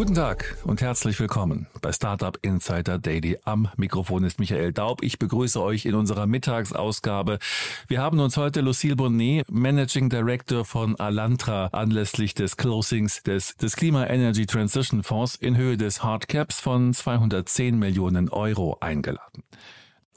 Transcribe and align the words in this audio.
Guten 0.00 0.14
Tag 0.14 0.56
und 0.64 0.80
herzlich 0.80 1.20
willkommen 1.20 1.66
bei 1.82 1.92
Startup 1.92 2.34
Insider 2.40 2.98
Daily. 2.98 3.38
Am 3.44 3.68
Mikrofon 3.76 4.24
ist 4.24 4.40
Michael 4.40 4.72
Daub. 4.72 5.02
Ich 5.02 5.18
begrüße 5.18 5.60
euch 5.62 5.84
in 5.84 5.94
unserer 5.94 6.26
Mittagsausgabe. 6.26 7.38
Wir 7.86 8.00
haben 8.00 8.18
uns 8.18 8.38
heute 8.38 8.62
Lucille 8.62 8.96
Bonnet, 8.96 9.44
Managing 9.50 10.08
Director 10.08 10.64
von 10.64 10.98
Alantra, 10.98 11.66
anlässlich 11.72 12.32
des 12.32 12.56
Closings 12.56 13.22
des, 13.24 13.58
des 13.58 13.76
Klima 13.76 14.06
Energy 14.06 14.46
Transition 14.46 15.02
Fonds 15.02 15.34
in 15.34 15.58
Höhe 15.58 15.76
des 15.76 16.02
Hardcaps 16.02 16.60
von 16.60 16.94
210 16.94 17.78
Millionen 17.78 18.30
Euro 18.30 18.78
eingeladen. 18.80 19.42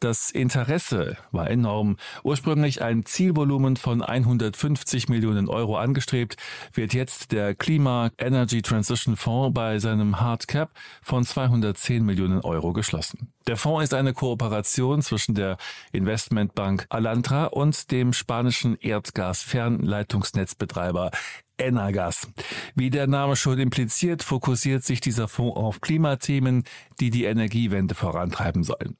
Das 0.04 0.30
Interesse 0.32 1.16
war 1.32 1.50
enorm. 1.50 1.96
Ursprünglich 2.24 2.82
ein 2.82 3.06
Zielvolumen 3.06 3.78
von 3.78 4.02
150 4.02 5.08
Millionen 5.08 5.48
Euro 5.48 5.78
angestrebt, 5.78 6.36
wird 6.74 6.94
jetzt 6.94 7.32
der 7.32 7.56
Klima 7.56 8.12
Energy 8.18 8.62
Transition 8.62 9.16
Fonds 9.16 9.54
bei 9.54 9.80
seinem 9.80 10.20
Hard 10.20 10.50
Cap 10.50 10.72
von 11.02 11.24
210 11.24 12.04
Millionen 12.04 12.42
Euro 12.42 12.74
geschlossen. 12.74 13.32
Der 13.48 13.56
Fonds 13.56 13.86
ist 13.86 13.94
eine 13.94 14.12
Kooperation 14.12 15.02
zwischen 15.02 15.36
der 15.36 15.56
Investmentbank 15.94 16.86
Alantra 16.90 17.46
und 17.46 17.90
dem 17.90 18.12
spanischen 18.12 18.76
Erdgas-Fernleitungsnetzbetreiber 18.82 21.12
Enagas. 21.56 22.28
Wie 22.76 22.90
der 22.90 23.08
Name 23.08 23.38
schon 23.38 23.58
impliziert, 23.58 24.22
fokussiert 24.22 24.84
sich 24.84 25.00
dieser 25.00 25.30
Fonds 25.30 25.56
auf 25.56 25.80
Klimathemen, 25.80 26.66
die 27.00 27.10
die 27.10 27.24
Energiewende 27.24 27.96
vorantreiben 27.96 28.64
sollen. 28.64 28.98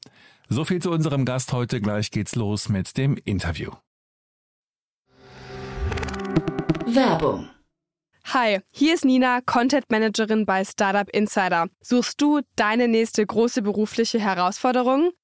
So 0.50 0.66
viel 0.66 0.82
zu 0.82 0.92
unserem 0.92 1.26
Gast 1.26 1.54
heute. 1.54 1.82
Gleich 1.82 2.12
geht's 2.12 2.36
los 2.36 2.70
mit 2.70 2.98
dem 2.98 3.18
Interview. 3.24 3.72
Werbung. 6.86 7.50
Hi, 8.26 8.60
hier 8.72 8.94
ist 8.94 9.04
Nina, 9.04 9.42
Content 9.42 9.90
Managerin 9.90 10.46
bei 10.46 10.64
Startup 10.64 11.10
Insider. 11.10 11.68
Suchst 11.82 12.22
du 12.22 12.40
deine 12.56 12.88
nächste 12.88 13.26
große 13.26 13.62
berufliche 13.62 14.20
Herausforderung? 14.20 15.12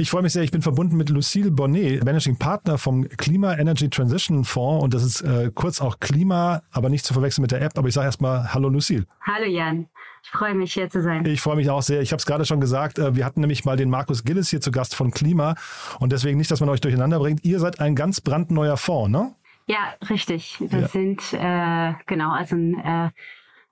Ich 0.00 0.08
freue 0.08 0.22
mich 0.22 0.32
sehr, 0.32 0.42
ich 0.42 0.50
bin 0.50 0.62
verbunden 0.62 0.96
mit 0.96 1.10
Lucille 1.10 1.50
Bonnet, 1.50 2.02
Managing 2.04 2.36
Partner 2.38 2.78
vom 2.78 3.06
Klima 3.06 3.58
Energy 3.58 3.90
Transition 3.90 4.44
Fonds 4.44 4.82
und 4.82 4.94
das 4.94 5.04
ist 5.04 5.20
äh, 5.20 5.50
kurz 5.54 5.78
auch 5.82 6.00
Klima, 6.00 6.62
aber 6.72 6.88
nicht 6.88 7.04
zu 7.04 7.12
verwechseln 7.12 7.42
mit 7.42 7.50
der 7.50 7.60
App. 7.60 7.76
Aber 7.76 7.86
ich 7.86 7.92
sage 7.92 8.06
erstmal 8.06 8.54
Hallo 8.54 8.70
Lucille. 8.70 9.04
Hallo 9.20 9.44
Jan, 9.44 9.88
ich 10.22 10.30
freue 10.30 10.54
mich 10.54 10.72
hier 10.72 10.88
zu 10.88 11.02
sein. 11.02 11.26
Ich 11.26 11.42
freue 11.42 11.56
mich 11.56 11.68
auch 11.68 11.82
sehr. 11.82 12.00
Ich 12.00 12.12
habe 12.12 12.18
es 12.18 12.24
gerade 12.24 12.46
schon 12.46 12.62
gesagt, 12.62 12.98
äh, 12.98 13.14
wir 13.14 13.26
hatten 13.26 13.40
nämlich 13.40 13.66
mal 13.66 13.76
den 13.76 13.90
Markus 13.90 14.24
Gillis 14.24 14.48
hier 14.48 14.62
zu 14.62 14.70
Gast 14.70 14.94
von 14.94 15.10
Klima 15.10 15.54
und 15.98 16.12
deswegen 16.12 16.38
nicht, 16.38 16.50
dass 16.50 16.60
man 16.60 16.70
euch 16.70 16.80
durcheinander 16.80 17.18
bringt. 17.18 17.44
Ihr 17.44 17.60
seid 17.60 17.78
ein 17.80 17.94
ganz 17.94 18.22
brandneuer 18.22 18.78
Fonds, 18.78 19.10
ne? 19.10 19.34
Ja, 19.66 19.92
richtig. 20.08 20.56
Wir 20.60 20.80
Ja. 20.80 20.88
sind 20.88 21.20
äh, 21.34 21.92
genau 22.06 22.30
also 22.32 22.56
ein 22.56 22.74
äh, 22.82 23.10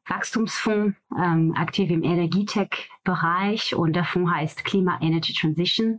Wachstumsfonds, 0.09 0.97
ähm, 1.17 1.55
aktiv 1.57 1.91
im 1.91 2.03
Energietech-Bereich 2.03 3.75
und 3.75 3.95
der 3.95 4.05
Fonds 4.05 4.33
heißt 4.33 4.65
Klima 4.65 4.99
Energy 5.01 5.35
Transition 5.35 5.99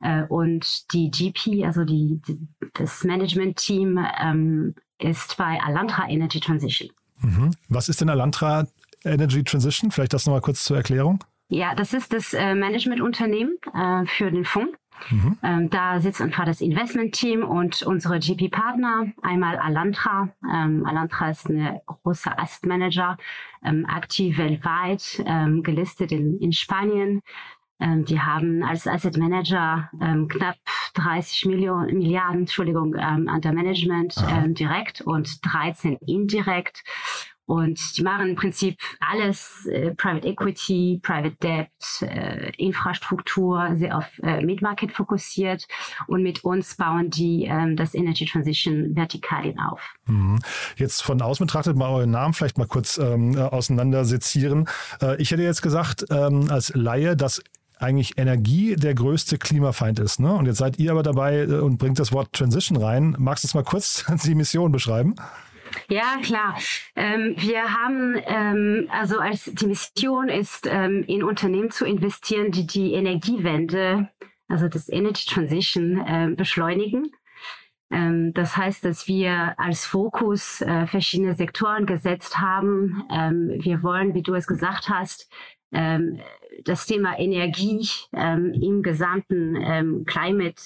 äh, 0.00 0.22
und 0.24 0.92
die 0.92 1.10
GP, 1.10 1.64
also 1.64 1.84
die, 1.84 2.20
die 2.26 2.38
das 2.74 3.04
Management-Team 3.04 4.04
ähm, 4.20 4.74
ist 4.98 5.36
bei 5.36 5.60
Alantra 5.60 6.08
Energy 6.08 6.40
Transition. 6.40 6.90
Mhm. 7.20 7.50
Was 7.68 7.88
ist 7.88 8.00
denn 8.00 8.08
Alantra 8.08 8.66
Energy 9.04 9.42
Transition? 9.42 9.90
Vielleicht 9.90 10.12
das 10.12 10.26
nochmal 10.26 10.40
kurz 10.40 10.64
zur 10.64 10.76
Erklärung. 10.76 11.22
Ja, 11.48 11.74
das 11.74 11.92
ist 11.92 12.12
das 12.12 12.32
äh, 12.32 12.54
Managementunternehmen 12.54 13.58
äh, 13.74 14.06
für 14.06 14.30
den 14.30 14.44
Fonds. 14.44 14.79
Mhm. 15.08 15.38
Ähm, 15.42 15.70
da 15.70 16.00
sitzt 16.00 16.20
einfach 16.20 16.44
das 16.44 16.60
Investment-Team 16.60 17.42
und 17.42 17.82
unsere 17.82 18.18
GP-Partner. 18.18 19.12
Einmal 19.22 19.56
Alantra. 19.58 20.28
Ähm, 20.52 20.84
Alantra 20.86 21.30
ist 21.30 21.48
eine 21.48 21.80
große 21.86 22.36
Asset 22.38 22.66
Manager, 22.66 23.16
ähm, 23.64 23.86
aktiv 23.86 24.38
weltweit, 24.38 25.22
ähm, 25.26 25.62
gelistet 25.62 26.12
in, 26.12 26.38
in 26.38 26.52
Spanien. 26.52 27.22
Ähm, 27.80 28.04
die 28.04 28.20
haben 28.20 28.62
als 28.62 28.86
Asset 28.86 29.16
Manager 29.16 29.90
knapp 30.28 30.58
30 30.94 31.46
Millionen, 31.46 31.98
Milliarden 31.98 32.40
Entschuldigung, 32.40 32.94
ähm, 32.98 33.30
under 33.32 33.52
Management 33.52 34.16
direkt 34.58 35.00
und 35.00 35.40
13 35.50 35.96
indirekt. 36.06 36.82
Und 37.50 37.98
die 37.98 38.04
machen 38.04 38.28
im 38.28 38.36
Prinzip 38.36 38.78
alles, 39.00 39.66
äh, 39.66 39.92
Private 39.96 40.28
Equity, 40.28 41.00
Private 41.02 41.34
Debt, 41.42 41.68
äh, 42.00 42.52
Infrastruktur, 42.58 43.74
sehr 43.74 43.98
auf 43.98 44.06
äh, 44.22 44.40
Mid-Market 44.40 44.92
fokussiert. 44.92 45.66
Und 46.06 46.22
mit 46.22 46.44
uns 46.44 46.76
bauen 46.76 47.10
die 47.10 47.46
ähm, 47.46 47.74
das 47.74 47.94
Energy 47.94 48.24
Transition 48.24 48.94
Vertikalien 48.94 49.58
auf. 49.58 49.80
Mhm. 50.06 50.38
Jetzt 50.76 51.02
von 51.02 51.20
außen 51.20 51.44
betrachtet 51.44 51.76
mal 51.76 51.88
euren 51.88 52.12
Namen 52.12 52.34
vielleicht 52.34 52.56
mal 52.56 52.68
kurz 52.68 52.98
ähm, 52.98 53.36
äh, 53.36 53.40
auseinandersezieren. 53.40 54.68
Äh, 55.02 55.20
ich 55.20 55.32
hätte 55.32 55.42
jetzt 55.42 55.62
gesagt, 55.62 56.04
ähm, 56.08 56.48
als 56.50 56.72
Laie, 56.76 57.16
dass 57.16 57.42
eigentlich 57.80 58.16
Energie 58.16 58.76
der 58.76 58.94
größte 58.94 59.38
Klimafeind 59.38 59.98
ist. 59.98 60.20
Ne? 60.20 60.32
Und 60.32 60.46
jetzt 60.46 60.58
seid 60.58 60.78
ihr 60.78 60.92
aber 60.92 61.02
dabei 61.02 61.38
äh, 61.38 61.54
und 61.54 61.78
bringt 61.78 61.98
das 61.98 62.12
Wort 62.12 62.32
Transition 62.32 62.78
rein. 62.78 63.16
Magst 63.18 63.42
du 63.42 63.46
uns 63.46 63.54
mal 63.54 63.64
kurz 63.64 64.04
die 64.24 64.36
Mission 64.36 64.70
beschreiben? 64.70 65.16
Ja, 65.88 66.18
klar. 66.22 66.58
Ähm, 66.96 67.34
wir 67.36 67.74
haben, 67.74 68.16
ähm, 68.26 68.88
also 68.90 69.18
als 69.18 69.44
die 69.44 69.66
Mission 69.66 70.28
ist, 70.28 70.66
ähm, 70.66 71.04
in 71.06 71.22
Unternehmen 71.22 71.70
zu 71.70 71.84
investieren, 71.84 72.50
die 72.50 72.66
die 72.66 72.92
Energiewende, 72.94 74.08
also 74.48 74.68
das 74.68 74.88
Energy 74.88 75.26
Transition, 75.26 76.04
ähm, 76.06 76.36
beschleunigen. 76.36 77.12
Ähm, 77.90 78.32
das 78.34 78.56
heißt, 78.56 78.84
dass 78.84 79.08
wir 79.08 79.54
als 79.58 79.84
Fokus 79.84 80.60
äh, 80.60 80.86
verschiedene 80.86 81.34
Sektoren 81.34 81.86
gesetzt 81.86 82.38
haben. 82.38 83.04
Ähm, 83.10 83.50
wir 83.60 83.82
wollen, 83.82 84.14
wie 84.14 84.22
du 84.22 84.34
es 84.34 84.46
gesagt 84.46 84.88
hast, 84.88 85.28
ähm, 85.72 86.20
das 86.64 86.86
Thema 86.86 87.18
Energie 87.18 87.88
im 88.12 88.82
gesamten 88.82 90.04
Climate 90.04 90.60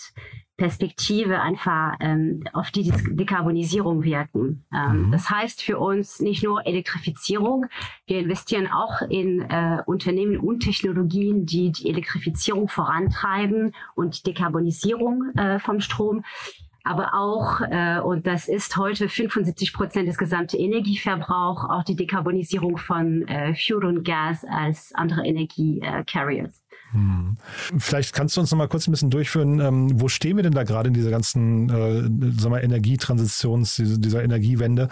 Perspektive 0.57 1.41
einfach 1.41 1.97
ähm, 2.01 2.45
auf 2.53 2.71
die 2.71 2.91
Dekarbonisierung 2.91 4.03
wirken. 4.03 4.65
Ähm, 4.73 5.05
Mhm. 5.05 5.13
Das 5.13 5.31
heißt 5.31 5.63
für 5.63 5.79
uns 5.79 6.21
nicht 6.21 6.43
nur 6.43 6.67
Elektrifizierung, 6.67 7.67
wir 8.07 8.21
investieren 8.21 8.69
auch 8.69 9.03
in 9.03 9.43
äh, 9.43 9.79
Unternehmen 9.87 10.39
und 10.39 10.61
Technologien, 10.61 11.47
die 11.47 11.73
die 11.73 11.89
Elektrifizierung 11.89 12.69
vorantreiben 12.69 13.75
und 13.95 14.19
die 14.19 14.33
Dekarbonisierung 14.33 15.33
äh, 15.37 15.59
vom 15.59 15.81
Strom. 15.81 16.25
Aber 16.87 17.15
auch, 17.15 17.63
äh, 17.63 17.99
und 18.01 18.27
das 18.27 18.47
ist 18.47 18.77
heute 18.77 19.09
75 19.09 19.73
Prozent 19.73 20.07
des 20.07 20.19
gesamten 20.19 20.59
Energieverbrauchs, 20.59 21.65
auch 21.65 21.83
die 21.83 21.97
Dekarbonisierung 21.97 22.77
von 22.77 23.27
äh, 23.27 23.55
Fuel 23.55 23.87
und 23.87 24.05
Gas 24.05 24.45
als 24.45 24.95
andere 24.95 25.25
Energie-Carriers. 25.25 26.63
Hm. 26.95 27.37
Vielleicht 27.79 28.15
kannst 28.15 28.37
du 28.37 28.41
uns 28.41 28.53
noch 28.53 28.59
mal 28.59 28.69
kurz 28.69 28.87
ein 28.87 28.93
bisschen 28.93 29.11
durchführen, 29.11 29.59
ähm, 29.59 30.01
wo 30.01 30.07
stehen 30.07 30.37
wir 30.37 30.45
denn 30.45 30.53
da 30.53 30.63
gerade 30.63 30.89
in 30.89 30.95
dieser 30.95 31.11
ganzen 31.11 31.69
äh, 31.69 32.41
sagen 32.41 32.55
wir, 32.55 32.63
Energietransitions, 32.63 33.83
dieser 33.85 34.23
Energiewende? 34.23 34.89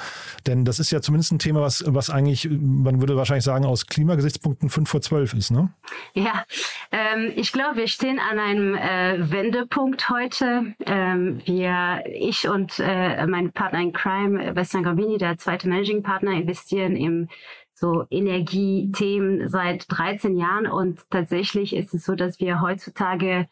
Denn 0.47 0.65
das 0.65 0.81
ist 0.81 0.91
ja 0.91 1.01
zumindest 1.01 1.31
ein 1.31 1.39
Thema, 1.39 1.61
was, 1.61 1.85
was 1.87 2.11
eigentlich, 2.11 2.49
man 2.51 3.01
würde 3.01 3.17
wahrscheinlich 3.17 3.45
sagen, 3.45 3.65
aus 3.65 3.87
Klimagesichtspunkten 3.87 4.69
5 4.69 4.91
vor 4.91 5.01
12 5.01 5.35
ist, 5.35 5.51
ne? 5.53 5.71
Ja, 6.15 6.45
ähm, 6.91 7.33
ich 7.37 7.53
glaube, 7.53 7.77
wir 7.77 7.89
stehen 7.89 8.19
an 8.19 8.39
einem 8.41 8.75
äh, 8.75 9.31
Wendepunkt 9.31 10.09
heute. 10.11 10.75
Ähm, 10.85 11.41
wir, 11.45 12.03
ich 12.07 12.49
und 12.49 12.81
äh, 12.81 13.25
mein 13.27 13.53
Partner 13.53 13.81
in 13.81 13.93
Crime, 13.93 14.57
Western 14.57 14.83
Gambini, 14.83 15.19
der 15.19 15.39
zweite 15.39 15.69
Managing 15.69 16.03
Partner, 16.03 16.33
investieren 16.33 16.97
im 16.97 17.29
so 17.83 18.07
Energiethemen 18.11 19.49
seit 19.49 19.87
13 19.89 20.37
Jahren 20.37 20.69
und 20.69 21.01
tatsächlich 21.11 21.75
ist 21.75 21.93
es 21.93 22.05
so, 22.05 22.15
dass 22.15 22.39
wir 22.39 22.61
heutzutage 22.61 23.49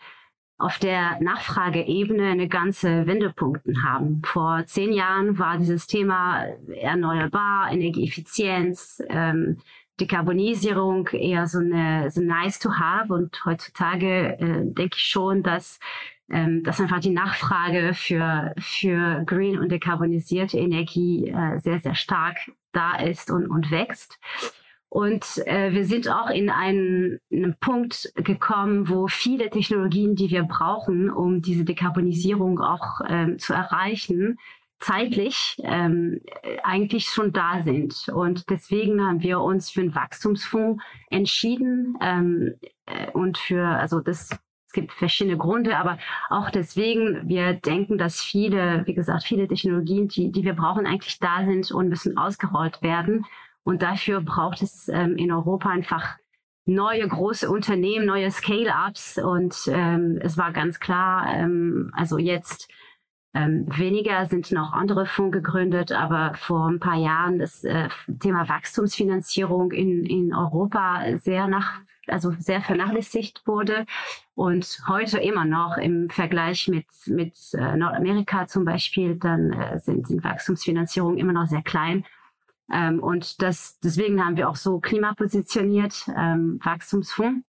auf 0.56 0.78
der 0.78 1.20
Nachfrageebene 1.20 2.30
eine 2.30 2.46
ganze 2.46 3.08
Wendepunkten 3.08 3.82
haben. 3.82 4.22
Vor 4.24 4.62
zehn 4.66 4.92
Jahren 4.92 5.40
war 5.40 5.58
dieses 5.58 5.88
Thema 5.88 6.44
erneuerbar, 6.80 7.72
Energieeffizienz, 7.72 9.02
ähm, 9.08 9.58
Dekarbonisierung 9.98 11.08
eher 11.08 11.48
so 11.48 11.58
eine 11.58 12.08
so 12.12 12.20
nice 12.22 12.60
to 12.60 12.70
have 12.70 13.12
und 13.12 13.44
heutzutage 13.44 14.38
äh, 14.38 14.64
denke 14.64 14.96
ich 14.96 15.02
schon, 15.02 15.42
dass 15.42 15.80
ähm, 16.30 16.62
dass 16.62 16.80
einfach 16.80 17.00
die 17.00 17.10
Nachfrage 17.10 17.92
für, 17.94 18.54
für 18.58 19.22
green 19.26 19.58
und 19.58 19.70
dekarbonisierte 19.70 20.58
Energie 20.58 21.28
äh, 21.28 21.58
sehr, 21.58 21.80
sehr 21.80 21.94
stark 21.94 22.36
da 22.72 22.96
ist 22.96 23.30
und, 23.30 23.46
und 23.46 23.70
wächst. 23.70 24.18
Und 24.88 25.24
äh, 25.46 25.72
wir 25.72 25.84
sind 25.84 26.08
auch 26.08 26.30
in 26.30 26.50
einen, 26.50 27.20
einen 27.32 27.54
Punkt 27.60 28.12
gekommen, 28.16 28.88
wo 28.88 29.06
viele 29.06 29.48
Technologien, 29.48 30.16
die 30.16 30.30
wir 30.30 30.42
brauchen, 30.42 31.10
um 31.10 31.42
diese 31.42 31.64
Dekarbonisierung 31.64 32.58
auch 32.60 33.00
ähm, 33.08 33.38
zu 33.38 33.54
erreichen, 33.54 34.36
zeitlich 34.80 35.60
ähm, 35.62 36.20
eigentlich 36.64 37.06
schon 37.06 37.32
da 37.32 37.62
sind. 37.62 38.08
Und 38.08 38.50
deswegen 38.50 39.04
haben 39.04 39.22
wir 39.22 39.40
uns 39.40 39.70
für 39.70 39.80
einen 39.80 39.94
Wachstumsfonds 39.94 40.82
entschieden 41.10 41.96
ähm, 42.00 42.54
äh, 42.86 43.10
und 43.12 43.38
für, 43.38 43.64
also 43.64 44.00
das 44.00 44.30
es 44.70 44.74
gibt 44.74 44.92
verschiedene 44.92 45.36
Gründe, 45.36 45.76
aber 45.76 45.98
auch 46.28 46.48
deswegen, 46.48 47.28
wir 47.28 47.54
denken, 47.54 47.98
dass 47.98 48.20
viele, 48.20 48.86
wie 48.86 48.94
gesagt, 48.94 49.24
viele 49.24 49.48
Technologien, 49.48 50.06
die, 50.06 50.30
die 50.30 50.44
wir 50.44 50.54
brauchen, 50.54 50.86
eigentlich 50.86 51.18
da 51.18 51.44
sind 51.44 51.72
und 51.72 51.88
müssen 51.88 52.16
ausgerollt 52.16 52.80
werden. 52.80 53.26
Und 53.64 53.82
dafür 53.82 54.20
braucht 54.20 54.62
es 54.62 54.88
ähm, 54.88 55.16
in 55.16 55.32
Europa 55.32 55.68
einfach 55.70 56.18
neue 56.66 57.08
große 57.08 57.50
Unternehmen, 57.50 58.06
neue 58.06 58.30
Scale-ups. 58.30 59.18
Und 59.18 59.68
ähm, 59.72 60.20
es 60.22 60.38
war 60.38 60.52
ganz 60.52 60.78
klar, 60.78 61.26
ähm, 61.34 61.90
also 61.96 62.18
jetzt 62.18 62.70
ähm, 63.34 63.66
weniger 63.76 64.24
sind 64.26 64.52
noch 64.52 64.72
andere 64.72 65.04
Fonds 65.04 65.32
gegründet, 65.32 65.90
aber 65.90 66.34
vor 66.36 66.68
ein 66.68 66.78
paar 66.78 66.96
Jahren 66.96 67.40
das 67.40 67.64
äh, 67.64 67.88
Thema 68.20 68.48
Wachstumsfinanzierung 68.48 69.72
in, 69.72 70.04
in 70.04 70.32
Europa 70.32 71.18
sehr 71.18 71.48
nach 71.48 71.80
also 72.12 72.34
sehr 72.38 72.60
vernachlässigt 72.60 73.46
wurde 73.46 73.86
und 74.34 74.80
heute 74.88 75.18
immer 75.18 75.44
noch 75.44 75.76
im 75.76 76.10
Vergleich 76.10 76.68
mit, 76.68 76.86
mit 77.06 77.34
äh, 77.54 77.76
Nordamerika 77.76 78.46
zum 78.46 78.64
Beispiel, 78.64 79.16
dann 79.16 79.52
äh, 79.52 79.78
sind, 79.78 80.06
sind 80.06 80.24
Wachstumsfinanzierungen 80.24 81.18
immer 81.18 81.32
noch 81.32 81.46
sehr 81.46 81.62
klein. 81.62 82.04
Ähm, 82.72 83.00
und 83.00 83.42
das, 83.42 83.78
deswegen 83.80 84.24
haben 84.24 84.36
wir 84.36 84.48
auch 84.48 84.56
so 84.56 84.78
klimapositioniert, 84.80 86.08
ähm, 86.16 86.60
Wachstumsfonds. 86.62 87.44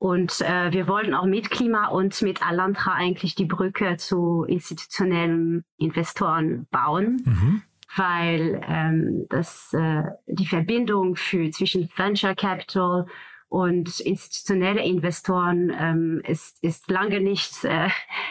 Und 0.00 0.40
äh, 0.42 0.72
wir 0.72 0.86
wollten 0.86 1.12
auch 1.12 1.26
mit 1.26 1.50
Klima 1.50 1.88
und 1.88 2.22
mit 2.22 2.46
Alantra 2.46 2.92
eigentlich 2.92 3.34
die 3.34 3.46
Brücke 3.46 3.96
zu 3.96 4.44
institutionellen 4.44 5.64
Investoren 5.76 6.68
bauen. 6.70 7.22
Mhm 7.24 7.62
weil 7.96 8.60
ähm, 8.68 9.26
das, 9.30 9.72
äh, 9.72 10.02
die 10.26 10.46
Verbindung 10.46 11.16
für, 11.16 11.50
zwischen 11.50 11.88
Venture 11.96 12.34
Capital 12.34 13.06
und 13.48 14.00
institutionelle 14.00 14.84
Investoren 14.84 15.72
ähm, 15.78 16.20
ist, 16.26 16.62
ist 16.62 16.90
lange 16.90 17.20
nicht, 17.20 17.64
äh, 17.64 17.88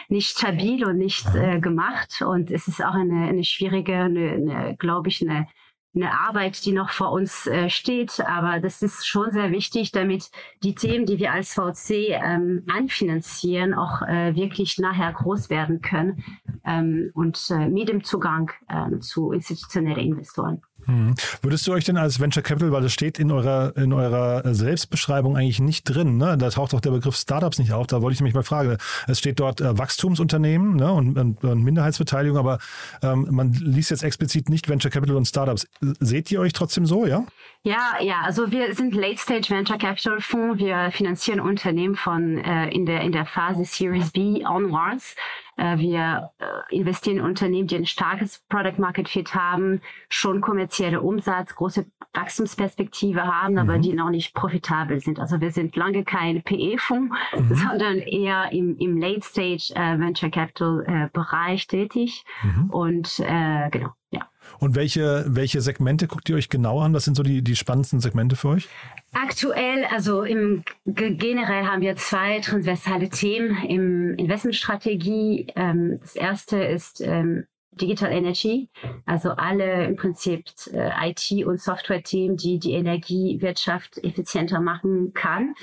nicht 0.08 0.38
stabil 0.38 0.84
und 0.84 0.98
nicht 0.98 1.26
äh, 1.34 1.58
gemacht. 1.58 2.22
Und 2.22 2.50
es 2.52 2.68
ist 2.68 2.84
auch 2.84 2.94
eine, 2.94 3.28
eine 3.28 3.42
schwierige, 3.42 3.96
eine, 3.96 4.30
eine 4.30 4.76
glaube 4.76 5.08
ich, 5.08 5.20
eine 5.20 5.48
eine 5.94 6.12
Arbeit, 6.12 6.64
die 6.64 6.72
noch 6.72 6.90
vor 6.90 7.12
uns 7.12 7.46
äh, 7.46 7.68
steht. 7.70 8.20
Aber 8.20 8.60
das 8.60 8.82
ist 8.82 9.06
schon 9.06 9.30
sehr 9.30 9.50
wichtig, 9.50 9.92
damit 9.92 10.30
die 10.62 10.74
Themen, 10.74 11.06
die 11.06 11.18
wir 11.18 11.32
als 11.32 11.54
VC 11.54 12.10
ähm, 12.10 12.64
anfinanzieren, 12.68 13.74
auch 13.74 14.02
äh, 14.02 14.34
wirklich 14.34 14.78
nachher 14.78 15.12
groß 15.12 15.50
werden 15.50 15.80
können 15.80 16.24
ähm, 16.64 17.10
und 17.14 17.50
äh, 17.50 17.68
mit 17.68 17.88
dem 17.88 18.04
Zugang 18.04 18.52
äh, 18.68 18.98
zu 18.98 19.32
institutionellen 19.32 20.12
Investoren. 20.12 20.62
Hm. 20.88 21.14
Würdest 21.42 21.66
du 21.66 21.72
euch 21.72 21.84
denn 21.84 21.98
als 21.98 22.18
Venture 22.18 22.42
Capital, 22.42 22.72
weil 22.72 22.80
das 22.80 22.94
steht 22.94 23.18
in 23.18 23.30
eurer, 23.30 23.76
in 23.76 23.92
eurer 23.92 24.42
Selbstbeschreibung 24.54 25.36
eigentlich 25.36 25.60
nicht 25.60 25.84
drin, 25.84 26.16
ne? 26.16 26.38
da 26.38 26.48
taucht 26.48 26.72
auch 26.72 26.80
der 26.80 26.92
Begriff 26.92 27.14
Startups 27.14 27.58
nicht 27.58 27.72
auf, 27.72 27.86
da 27.86 28.00
wollte 28.00 28.14
ich 28.14 28.20
nämlich 28.20 28.34
mal 28.34 28.42
fragen. 28.42 28.78
Es 29.06 29.18
steht 29.18 29.38
dort 29.38 29.60
äh, 29.60 29.76
Wachstumsunternehmen 29.76 30.76
ne? 30.76 30.90
und, 30.90 31.18
und, 31.18 31.44
und, 31.44 31.62
Minderheitsbeteiligung, 31.62 32.38
aber 32.38 32.58
ähm, 33.02 33.28
man 33.30 33.52
liest 33.52 33.90
jetzt 33.90 34.02
explizit 34.02 34.48
nicht 34.48 34.70
Venture 34.70 34.90
Capital 34.90 35.16
und 35.16 35.26
Startups. 35.26 35.68
Seht 36.00 36.32
ihr 36.32 36.40
euch 36.40 36.54
trotzdem 36.54 36.86
so, 36.86 37.04
ja? 37.04 37.26
Ja, 37.64 37.96
ja, 38.00 38.22
also 38.24 38.50
wir 38.50 38.74
sind 38.74 38.94
Late 38.94 39.18
Stage 39.18 39.50
Venture 39.50 39.76
Capital 39.76 40.20
Fonds. 40.20 40.58
Wir 40.58 40.90
finanzieren 40.90 41.40
Unternehmen 41.40 41.96
von 41.96 42.38
äh, 42.38 42.70
in 42.70 42.86
der 42.86 43.02
in 43.02 43.12
der 43.12 43.26
Phase 43.26 43.64
Series 43.64 44.10
B 44.10 44.42
onwards. 44.46 45.14
Äh, 45.58 45.78
wir 45.78 46.30
äh, 46.38 46.76
investieren 46.76 47.18
in 47.18 47.24
Unternehmen, 47.24 47.66
die 47.66 47.76
ein 47.76 47.86
starkes 47.86 48.44
Product 48.48 48.78
Market 48.78 49.08
Fit 49.08 49.34
haben, 49.34 49.80
schon 50.08 50.40
kommerzielle 50.40 51.00
Umsatz, 51.00 51.54
große 51.54 51.86
Wachstumsperspektive 52.14 53.22
haben, 53.22 53.54
mhm. 53.54 53.58
aber 53.58 53.78
die 53.78 53.92
noch 53.92 54.10
nicht 54.10 54.34
profitabel 54.34 55.00
sind. 55.00 55.18
Also 55.18 55.40
wir 55.40 55.50
sind 55.50 55.76
lange 55.76 56.04
kein 56.04 56.42
PE-Fonds, 56.42 57.14
mhm. 57.36 57.54
sondern 57.54 57.98
eher 57.98 58.52
im, 58.52 58.76
im 58.78 58.96
Late 58.98 59.22
Stage 59.22 59.72
äh, 59.74 59.98
Venture 59.98 60.30
Capital 60.30 60.84
äh, 60.86 61.08
Bereich 61.12 61.66
tätig. 61.66 62.24
Mhm. 62.42 62.70
Und 62.70 63.18
äh, 63.20 63.68
genau, 63.70 63.90
ja. 64.10 64.28
Und 64.58 64.74
welche, 64.74 65.24
welche 65.28 65.60
Segmente 65.60 66.06
guckt 66.06 66.28
ihr 66.28 66.36
euch 66.36 66.48
genau 66.48 66.80
an? 66.80 66.94
Was 66.94 67.04
sind 67.04 67.16
so 67.16 67.22
die, 67.22 67.42
die 67.42 67.56
spannendsten 67.56 68.00
Segmente 68.00 68.36
für 68.36 68.48
euch? 68.48 68.68
Aktuell, 69.12 69.84
also 69.90 70.22
im 70.22 70.64
generell 70.84 71.64
haben 71.64 71.80
wir 71.80 71.96
zwei 71.96 72.40
transversale 72.40 73.08
Themen 73.08 73.56
im 73.64 74.14
Investmentstrategie. 74.14 75.46
Ähm, 75.56 75.98
das 76.00 76.16
erste 76.16 76.58
ist 76.62 77.00
ähm, 77.00 77.46
Digital 77.72 78.12
Energy, 78.12 78.68
also 79.06 79.30
alle 79.30 79.84
im 79.84 79.96
Prinzip 79.96 80.44
äh, 80.72 81.10
IT- 81.10 81.46
und 81.46 81.60
Software-Themen, 81.60 82.36
die 82.36 82.58
die 82.58 82.72
Energiewirtschaft 82.72 83.98
effizienter 84.02 84.60
machen 84.60 85.12
kann 85.14 85.54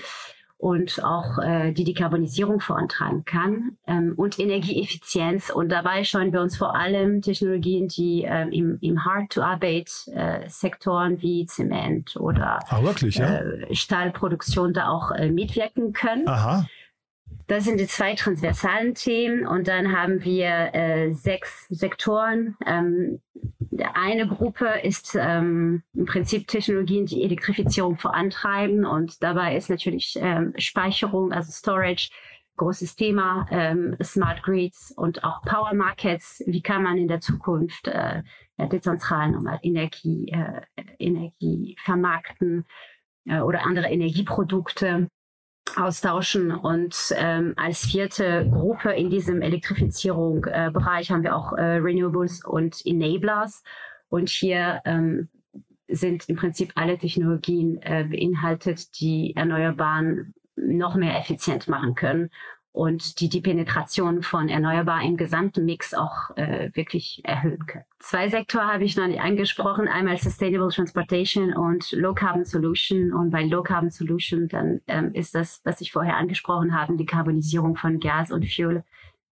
und 0.57 1.03
auch 1.03 1.37
äh, 1.39 1.73
die 1.73 1.83
Dekarbonisierung 1.83 2.59
vorantreiben 2.59 3.25
kann 3.25 3.77
ähm, 3.87 4.13
und 4.15 4.37
Energieeffizienz. 4.39 5.49
Und 5.49 5.69
dabei 5.69 6.03
schauen 6.03 6.31
wir 6.33 6.41
uns 6.41 6.57
vor 6.57 6.75
allem 6.75 7.21
Technologien, 7.21 7.87
die 7.87 8.25
ähm, 8.27 8.51
im, 8.51 8.77
im 8.81 9.05
Hard-to-Abate-Sektoren 9.05 11.17
äh, 11.17 11.21
wie 11.21 11.45
Zement 11.45 12.15
oder 12.15 12.59
ah, 12.69 12.81
wirklich, 12.83 13.17
ja? 13.17 13.39
äh, 13.39 13.75
Stahlproduktion 13.75 14.73
da 14.73 14.89
auch 14.89 15.11
äh, 15.11 15.29
mitwirken 15.29 15.93
können. 15.93 16.27
Aha. 16.27 16.65
Das 17.47 17.65
sind 17.65 17.79
die 17.79 17.87
zwei 17.87 18.15
transversalen 18.15 18.95
Themen 18.95 19.45
und 19.45 19.67
dann 19.67 19.95
haben 19.95 20.23
wir 20.23 20.73
äh, 20.73 21.13
sechs 21.13 21.67
Sektoren. 21.69 22.57
Ähm, 22.65 23.21
eine 23.93 24.27
Gruppe 24.27 24.67
ist 24.83 25.15
ähm, 25.19 25.83
im 25.93 26.05
Prinzip 26.05 26.47
Technologien, 26.47 27.05
die 27.05 27.23
Elektrifizierung 27.23 27.97
vorantreiben 27.97 28.85
und 28.85 29.21
dabei 29.23 29.55
ist 29.55 29.69
natürlich 29.69 30.17
ähm, 30.19 30.53
Speicherung, 30.57 31.31
also 31.31 31.51
Storage, 31.51 32.09
großes 32.57 32.95
Thema, 32.95 33.47
ähm, 33.51 33.97
Smart 34.01 34.43
Grids 34.43 34.93
und 34.95 35.23
auch 35.23 35.41
Power 35.41 35.73
Markets. 35.73 36.41
Wie 36.45 36.61
kann 36.61 36.83
man 36.83 36.97
in 36.97 37.07
der 37.07 37.19
Zukunft 37.19 37.87
äh, 37.87 38.23
dezentral 38.57 39.31
nochmal 39.31 39.59
Energie, 39.61 40.31
äh, 40.31 40.61
Energie 40.99 41.75
vermarkten 41.83 42.65
äh, 43.25 43.39
oder 43.39 43.65
andere 43.65 43.87
Energieprodukte? 43.87 45.09
Austauschen. 45.75 46.51
Und 46.51 47.13
ähm, 47.15 47.53
als 47.57 47.85
vierte 47.85 48.47
Gruppe 48.49 48.91
in 48.91 49.09
diesem 49.09 49.41
Elektrifizierung-Bereich 49.41 51.09
äh, 51.09 51.13
haben 51.13 51.23
wir 51.23 51.35
auch 51.35 51.53
äh, 51.53 51.77
Renewables 51.77 52.43
und 52.45 52.85
Enablers. 52.85 53.63
Und 54.09 54.29
hier 54.29 54.81
ähm, 54.85 55.29
sind 55.87 56.29
im 56.29 56.35
Prinzip 56.35 56.71
alle 56.75 56.97
Technologien 56.97 57.81
äh, 57.81 58.05
beinhaltet, 58.09 58.99
die 58.99 59.35
Erneuerbaren 59.35 60.33
noch 60.55 60.95
mehr 60.95 61.17
effizient 61.19 61.67
machen 61.67 61.95
können 61.95 62.29
und 62.75 63.21
die 63.21 63.29
die 63.29 63.39
Penetration 63.41 64.21
von 64.21 64.49
erneuerbar 64.49 65.01
im 65.03 65.15
gesamten 65.15 65.63
Mix 65.63 65.93
auch 65.93 66.35
äh, 66.35 66.69
wirklich 66.73 67.21
erhöhen 67.23 67.65
können. 67.65 67.85
Zwei 67.99 68.27
Sektoren 68.27 68.67
habe 68.67 68.83
ich 68.83 68.97
noch 68.97 69.07
nicht 69.07 69.21
angesprochen, 69.21 69.87
einmal 69.87 70.17
Sustainable 70.17 70.69
Transportation 70.69 71.53
und 71.53 71.91
Low 71.93 72.13
Carbon 72.13 72.43
Solution. 72.43 73.13
Und 73.13 73.31
bei 73.31 73.43
Low 73.43 73.63
Carbon 73.63 73.89
Solution 73.89 74.49
dann 74.49 74.81
ähm, 74.87 75.13
ist 75.13 75.35
das, 75.35 75.61
was 75.63 75.79
ich 75.79 75.93
vorher 75.93 76.17
angesprochen 76.17 76.77
habe, 76.77 76.97
die 76.97 77.05
Karbonisierung 77.05 77.77
von 77.77 77.99
Gas 77.99 78.31
und 78.31 78.45
Fuel 78.45 78.83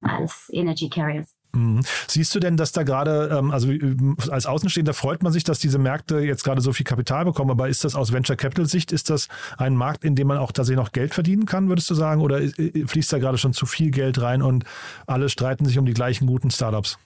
als 0.02 0.50
Energy 0.52 0.90
Carriers. 0.90 1.36
Mhm. 1.56 1.82
Siehst 2.08 2.34
du 2.34 2.40
denn, 2.40 2.58
dass 2.58 2.72
da 2.72 2.84
gerade, 2.84 3.30
ähm, 3.38 3.52
also 3.52 3.72
äh, 3.72 3.96
als 4.30 4.46
Außenstehender 4.46 4.94
freut 4.94 5.22
man 5.22 5.32
sich, 5.32 5.44
dass 5.44 5.60
diese 5.60 5.78
Märkte 5.78 6.20
jetzt 6.20 6.44
gerade 6.44 6.62
so 6.62 6.74
viel 6.74 6.86
Kapital 6.86 7.26
bekommen, 7.26 7.52
aber 7.52 7.70
ist 7.70 7.84
das 7.84 7.96
aus 7.96 8.12
Venture 8.12 8.36
Capital 8.36 8.66
Sicht, 8.66 8.92
ist 8.92 9.10
das 9.10 9.28
ein 9.58 9.76
Markt, 9.76 10.04
in 10.04 10.16
dem 10.16 10.28
man 10.28 10.38
auch 10.38 10.52
tatsächlich 10.52 10.84
noch 10.84 10.92
Geld 10.92 11.14
verdienen 11.14 11.46
kann, 11.46 11.70
würdest 11.70 11.90
du 11.90 11.94
sagen, 11.94 12.22
oder 12.22 12.42
äh, 12.42 12.86
fließt 12.88 13.14
da 13.14 13.20
gerade 13.20 13.38
schon 13.38 13.54
zu 13.54 13.66
viel 13.66 13.92
Geld 13.92 14.20
rein 14.20 14.42
und 14.42 14.64
alle 15.06 15.30
streiten 15.30 15.66
sich 15.66 15.78
um 15.78 15.86
die 15.86 15.94
gleichen 15.94 16.26
guten 16.26 16.50
Startups? 16.50 16.98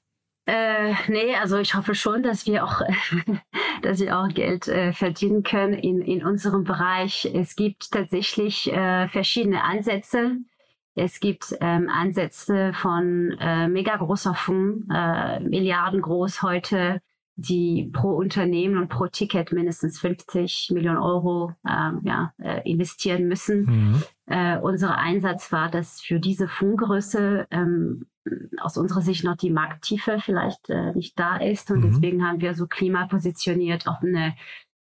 Äh, 0.45 0.93
nee, 1.09 1.35
also 1.35 1.57
ich 1.57 1.75
hoffe 1.75 1.93
schon, 1.93 2.23
dass 2.23 2.45
wir 2.45 2.63
auch, 2.63 2.81
dass 3.81 3.99
wir 3.99 4.17
auch 4.17 4.29
Geld 4.29 4.69
äh, 4.69 4.93
verdienen 4.93 5.43
können 5.43 5.73
in, 5.73 6.01
in 6.01 6.23
unserem 6.23 6.63
Bereich. 6.63 7.29
Es 7.33 7.57
gibt 7.57 7.91
tatsächlich 7.91 8.71
äh, 8.71 9.09
verschiedene 9.09 9.61
Ansätze. 9.61 10.37
Es 10.97 11.19
gibt 11.19 11.55
ähm, 11.61 11.89
Ansätze 11.89 12.73
von 12.73 13.35
äh, 13.39 13.67
mega 13.67 13.95
großer 13.95 14.33
Fonds, 14.33 14.87
äh, 14.91 15.39
Milliarden 15.41 16.01
groß 16.01 16.41
heute, 16.41 17.01
die 17.35 17.91
pro 17.93 18.15
Unternehmen 18.15 18.77
und 18.77 18.89
pro 18.89 19.05
Ticket 19.05 19.51
mindestens 19.51 19.99
50 19.99 20.71
Millionen 20.73 20.97
Euro 20.97 21.53
ähm, 21.69 22.01
ja, 22.03 22.33
äh, 22.39 22.67
investieren 22.67 23.27
müssen. 23.27 23.65
Mhm. 23.65 24.03
Äh, 24.25 24.57
unser 24.57 24.97
Einsatz 24.97 25.51
war, 25.51 25.69
dass 25.69 26.01
für 26.01 26.19
diese 26.19 26.47
Fondsgröße 26.47 27.45
ähm, 27.51 28.07
aus 28.59 28.75
unserer 28.75 29.01
Sicht 29.01 29.23
noch 29.23 29.37
die 29.37 29.51
Markttiefe 29.51 30.17
vielleicht 30.19 30.67
äh, 30.71 30.93
nicht 30.93 31.19
da 31.19 31.37
ist. 31.37 31.69
Und 31.69 31.81
mhm. 31.81 31.91
deswegen 31.91 32.27
haben 32.27 32.41
wir 32.41 32.55
so 32.55 32.65
Klima 32.65 33.05
positioniert 33.05 33.87
auf 33.87 34.01
eine 34.01 34.33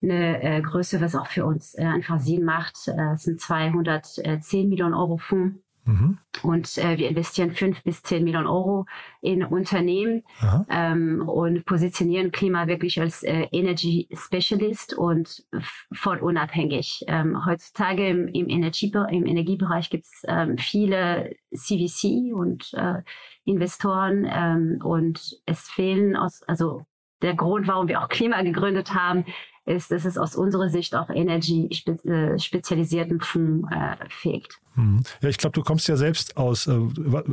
eine 0.01 0.41
äh, 0.45 0.63
Größe, 0.63 1.01
was 1.01 1.17
auch 1.17 1.27
für 1.27 1.45
uns 1.45 1.75
äh, 1.75 1.83
einfach 1.83 2.21
Sinn 2.21 2.45
macht. 2.45 2.87
Äh, 2.87 3.15
es 3.15 3.25
sind 3.25 3.41
210 3.41 4.69
Millionen 4.69 4.95
Euro 4.95 5.17
Fonds 5.17 5.59
Mhm. 5.89 6.19
Und 6.43 6.77
äh, 6.77 6.99
wir 6.99 7.09
investieren 7.09 7.51
fünf 7.51 7.83
bis 7.83 8.03
zehn 8.03 8.23
Millionen 8.23 8.47
Euro 8.47 8.85
in 9.23 9.43
Unternehmen 9.43 10.23
ähm, 10.69 11.27
und 11.27 11.65
positionieren 11.65 12.31
Klima 12.31 12.67
wirklich 12.67 13.01
als 13.01 13.23
äh, 13.23 13.47
Energy 13.53 14.07
Specialist 14.13 14.93
und 14.93 15.47
voll 15.93 16.19
unabhängig. 16.19 17.05
Ähm, 17.09 17.47
heutzutage 17.47 18.07
im, 18.07 18.29
im, 18.29 18.51
Energie, 18.51 18.93
im 19.11 19.25
Energiebereich 19.25 19.89
gibt 19.89 20.05
es 20.05 20.25
ähm, 20.29 20.59
viele 20.59 21.35
CVC 21.55 22.35
und 22.35 22.71
äh, 22.75 23.01
Investoren 23.45 24.29
ähm, 24.31 24.81
und 24.85 25.41
es 25.47 25.71
fehlen 25.71 26.17
aus, 26.17 26.43
also 26.43 26.83
der 27.23 27.35
Grund, 27.35 27.67
warum 27.67 27.89
wir 27.89 28.03
auch 28.03 28.09
Klima 28.11 28.43
gegründet 28.43 28.93
haben, 28.93 29.25
ist, 29.69 29.91
dass 29.91 30.05
es 30.05 30.19
aus 30.19 30.35
unserer 30.35 30.69
Sicht 30.69 30.95
auch 30.95 31.11
Energy-spezialisierten 31.11 33.21
äh, 33.21 33.25
Fonds 33.25 33.69
äh, 33.71 33.97
fehlt. 34.09 34.59
Mhm. 34.75 35.03
Ja, 35.21 35.29
ich 35.29 35.39
glaube, 35.39 35.55
du 35.55 35.63
kommst 35.63 35.87
ja 35.89 35.97
selbst 35.97 36.37
aus, 36.37 36.67
äh, 36.67 36.79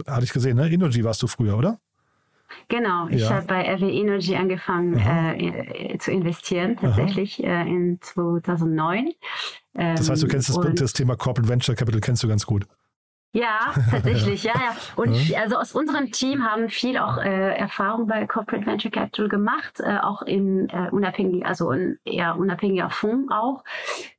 hatte 0.08 0.24
ich 0.24 0.34
gesehen, 0.34 0.58
ne? 0.58 0.70
Energy 0.70 1.04
warst 1.04 1.24
du 1.24 1.28
früher, 1.28 1.58
oder? 1.58 1.80
Genau, 2.68 3.08
ich 3.10 3.22
ja. 3.22 3.32
habe 3.32 3.48
bei 3.48 3.76
RW 3.76 3.92
Energy 3.92 4.36
angefangen 4.36 4.98
äh, 4.98 5.98
zu 6.00 6.12
investieren, 6.12 6.78
tatsächlich 6.80 7.44
äh, 7.44 7.62
in 7.62 8.00
2009. 8.02 9.12
Ähm, 9.76 9.96
das 9.96 10.10
heißt, 10.10 10.24
du 10.24 10.28
kennst 10.28 10.50
das, 10.50 10.58
das 10.76 10.94
Thema 10.94 11.16
Corporate 11.16 11.50
Venture 11.50 11.76
Capital, 11.76 12.02
kennst 12.02 12.24
du 12.24 12.28
ganz 12.28 12.46
gut. 12.46 12.66
Ja, 13.36 13.74
tatsächlich, 13.92 14.44
ja, 14.44 14.54
ja. 14.56 14.78
Und 14.96 15.14
ja. 15.28 15.42
also 15.42 15.58
aus 15.58 15.74
unserem 15.74 16.10
Team 16.12 16.50
haben 16.50 16.70
viel 16.70 16.98
auch 16.98 17.18
äh, 17.18 17.58
Erfahrung 17.58 18.08
bei 18.08 18.26
Corporate 18.26 18.66
Venture 18.66 18.92
Capital 18.92 19.28
gemacht, 19.28 19.82
äh, 19.82 19.98
auch 19.98 20.22
in 20.22 20.70
äh, 20.70 20.88
unabhängig, 20.92 21.46
also 21.46 21.72
in 21.72 22.00
eher 22.06 22.38
unabhängiger 22.38 22.90
Fonds 22.90 23.30
auch. 23.34 23.66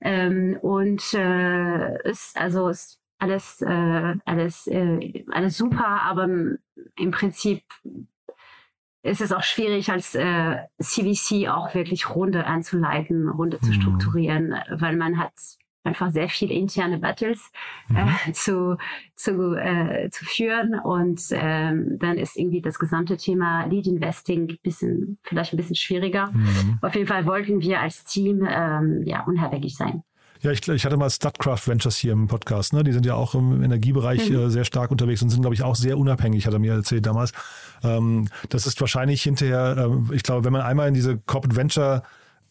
Ähm, 0.02 0.58
und 0.60 1.14
äh, 1.14 2.02
ist 2.06 2.38
also 2.38 2.68
ist 2.68 3.00
alles 3.18 3.62
äh, 3.62 4.14
alles 4.26 4.66
äh, 4.66 5.24
alles 5.32 5.56
super, 5.56 6.02
aber 6.02 6.24
im 6.26 7.10
Prinzip 7.10 7.62
ist 9.02 9.22
es 9.22 9.32
auch 9.32 9.44
schwierig 9.44 9.90
als 9.90 10.14
äh, 10.14 10.56
CVC 10.78 11.48
auch 11.48 11.74
wirklich 11.74 12.14
Runde 12.14 12.44
anzuleiten, 12.44 13.30
Runde 13.30 13.60
zu 13.60 13.68
mhm. 13.68 13.72
strukturieren, 13.72 14.54
weil 14.72 14.94
man 14.94 15.18
hat 15.18 15.32
einfach 15.86 16.10
sehr 16.10 16.28
viele 16.28 16.54
interne 16.54 16.98
Battles 16.98 17.50
mhm. 17.88 17.96
äh, 17.96 18.32
zu, 18.32 18.76
zu, 19.14 19.54
äh, 19.54 20.10
zu 20.10 20.24
führen. 20.24 20.78
Und 20.78 21.20
ähm, 21.30 21.98
dann 21.98 22.18
ist 22.18 22.36
irgendwie 22.36 22.60
das 22.60 22.78
gesamte 22.78 23.16
Thema 23.16 23.66
Lead 23.66 23.86
Investing 23.86 24.58
bisschen, 24.62 25.18
vielleicht 25.22 25.52
ein 25.52 25.56
bisschen 25.56 25.76
schwieriger. 25.76 26.30
Mhm. 26.32 26.78
Auf 26.82 26.94
jeden 26.94 27.06
Fall 27.06 27.26
wollten 27.26 27.60
wir 27.60 27.80
als 27.80 28.04
Team 28.04 28.46
ähm, 28.48 29.02
ja, 29.04 29.24
unabhängig 29.24 29.76
sein. 29.76 30.02
Ja, 30.42 30.50
ich, 30.50 30.66
ich 30.68 30.84
hatte 30.84 30.96
mal 30.96 31.10
Statcraft 31.10 31.66
Ventures 31.66 31.96
hier 31.96 32.12
im 32.12 32.26
Podcast. 32.26 32.72
Ne? 32.72 32.84
Die 32.84 32.92
sind 32.92 33.06
ja 33.06 33.14
auch 33.14 33.34
im 33.34 33.62
Energiebereich 33.62 34.28
mhm. 34.28 34.36
äh, 34.36 34.50
sehr 34.50 34.64
stark 34.64 34.90
unterwegs 34.90 35.22
und 35.22 35.30
sind, 35.30 35.40
glaube 35.40 35.54
ich, 35.54 35.62
auch 35.62 35.76
sehr 35.76 35.98
unabhängig, 35.98 36.46
hat 36.46 36.52
er 36.52 36.58
mir 36.58 36.74
erzählt 36.74 37.06
damals. 37.06 37.32
Ähm, 37.82 38.28
das 38.50 38.66
ist 38.66 38.80
wahrscheinlich 38.80 39.22
hinterher, 39.22 39.76
äh, 40.10 40.14
ich 40.14 40.22
glaube, 40.22 40.44
wenn 40.44 40.52
man 40.52 40.62
einmal 40.62 40.88
in 40.88 40.94
diese 40.94 41.18
Corporate 41.18 41.56
Venture 41.56 42.02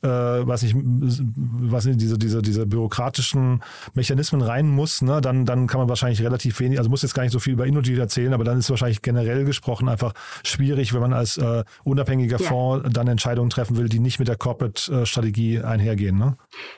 äh, 0.06 0.48
was 0.48 0.64
ich, 0.64 0.76
was 0.76 1.86
in 1.86 1.98
diese, 1.98 2.18
diese, 2.18 2.42
diese 2.42 2.66
bürokratischen 2.66 3.62
Mechanismen 3.94 4.42
rein 4.42 4.70
muss, 4.70 5.02
ne, 5.02 5.20
dann, 5.20 5.46
dann 5.46 5.68
kann 5.68 5.80
man 5.80 5.90
wahrscheinlich 5.90 6.22
relativ 6.22 6.60
wenig, 6.60 6.78
also 6.78 6.90
muss 6.90 7.02
jetzt 7.02 7.14
gar 7.14 7.24
nicht 7.24 7.32
so 7.32 7.40
viel 7.40 7.54
über 7.54 7.66
Innogy 7.66 7.98
erzählen, 7.98 8.34
aber 8.34 8.44
dann 8.44 8.60
ist 8.60 8.66
es 8.66 8.70
wahrscheinlich 8.70 9.02
generell 9.02 9.46
gesprochen 9.46 9.90
einfach 9.90 10.14
schwierig, 10.44 10.94
wenn 10.94 11.02
man 11.02 11.14
als 11.14 11.38
äh, 11.38 11.64
unabhängiger 11.84 12.40
ja. 12.40 12.48
Fonds 12.48 12.90
dann 12.92 13.08
Entscheidungen 13.08 13.50
treffen 13.50 13.78
will, 13.78 13.90
die 13.90 14.00
nicht 14.00 14.20
mit 14.20 14.28
der 14.28 14.36
Corporate-Strategie 14.38 15.62
einhergehen. 15.62 16.18
Ne? 16.18 16.38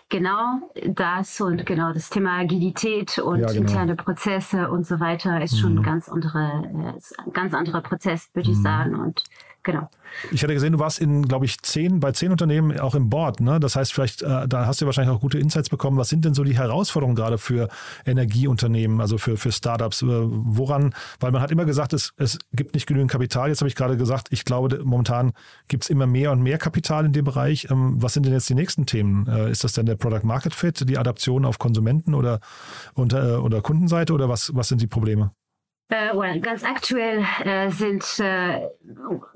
Genau 0.10 0.72
das 0.86 1.42
und 1.42 1.66
genau 1.66 1.92
das 1.94 2.10
Thema 2.10 2.40
Agilität 2.40 3.20
und 3.20 3.40
ja, 3.40 3.48
genau. 3.48 3.62
interne 3.62 3.96
Prozesse 3.96 4.70
und 4.70 4.86
so 4.86 5.00
weiter 5.00 5.42
ist 5.42 5.60
schon 5.60 5.74
mhm. 5.74 5.80
ein 5.80 5.84
ganz 5.84 6.10
andere, 6.10 6.96
äh, 6.96 7.32
ganz 7.32 7.54
anderer 7.54 7.82
Prozess, 7.82 8.30
würde 8.34 8.52
ich 8.52 8.58
mhm. 8.58 8.64
sagen. 8.64 8.96
Und 8.96 9.24
genau. 9.68 9.90
Ich 10.32 10.42
hatte 10.42 10.54
gesehen, 10.54 10.74
du 10.74 10.80
warst 10.80 11.00
in, 11.00 11.28
glaube 11.28 11.46
ich, 11.46 11.62
zehn, 11.62 12.00
bei 12.00 12.12
zehn 12.12 12.32
Unternehmen 12.32 12.80
auch 12.80 12.96
im 12.96 13.10
Board. 13.10 13.40
Ne? 13.40 13.60
Das 13.60 13.76
heißt, 13.76 13.94
vielleicht, 13.94 14.24
äh, 14.24 14.48
da 14.48 14.66
hast 14.66 14.82
du 14.82 14.86
wahrscheinlich 14.86 15.16
auch 15.16 15.22
gute 15.22 15.38
Insights 15.38 15.70
bekommen. 15.70 15.98
Was 15.98 16.10
sind 16.10 16.26
denn 16.26 16.34
so 16.34 16.44
die 16.44 16.58
Herausforderungen 16.58 17.16
gerade 17.16 17.38
für 17.38 17.68
Energieunternehmen, 18.06 19.00
also 19.02 19.18
für, 19.18 19.38
für 19.38 19.52
Startups? 19.52 20.02
Äh, 20.02 20.08
woran, 20.08 20.96
weil 21.20 21.32
man 21.32 21.42
hat 21.42 21.52
immer 21.52 21.66
gesagt, 21.66 21.94
es, 21.94 22.14
es 22.18 22.40
gibt 22.54 22.74
nicht 22.74 22.88
genügend 22.88 23.12
Kapital. 23.12 23.50
Jetzt 23.50 23.62
habe 23.62 23.68
ich 23.68 23.76
gerade 23.76 23.98
gesagt, 23.98 24.30
ich 24.32 24.46
glaube, 24.46 24.82
momentan 24.84 25.34
gibt 25.68 25.84
es 25.84 25.90
immer 25.90 26.08
mehr 26.08 26.32
und 26.32 26.42
mehr 26.42 26.58
Kapital 26.58 27.06
in 27.06 27.14
dem 27.14 27.26
Bereich. 27.26 27.68
Ähm, 27.70 28.02
was 28.02 28.14
sind 28.14 28.26
denn 28.26 28.34
jetzt 28.34 28.50
die 28.50 28.56
nächsten 28.56 28.86
Themen? 28.86 29.28
Äh, 29.28 29.52
ist 29.52 29.64
das 29.64 29.74
denn 29.74 29.86
der 29.86 29.96
Product 29.96 30.24
Market 30.24 30.56
Fit, 30.56 30.90
die 30.90 30.98
Adaption 30.98 31.46
auf 31.46 31.60
Konsumenten 31.60 32.16
oder, 32.16 32.40
unter, 32.94 33.36
äh, 33.36 33.38
oder 33.38 33.62
Kundenseite 33.62 34.14
oder 34.14 34.30
was, 34.30 34.56
was 34.56 34.70
sind 34.70 34.82
die 34.82 34.88
Probleme? 34.88 35.32
Äh, 35.90 36.14
well, 36.14 36.40
ganz 36.42 36.66
aktuell 36.66 37.24
äh, 37.46 37.70
sind 37.70 38.04
äh, 38.20 38.68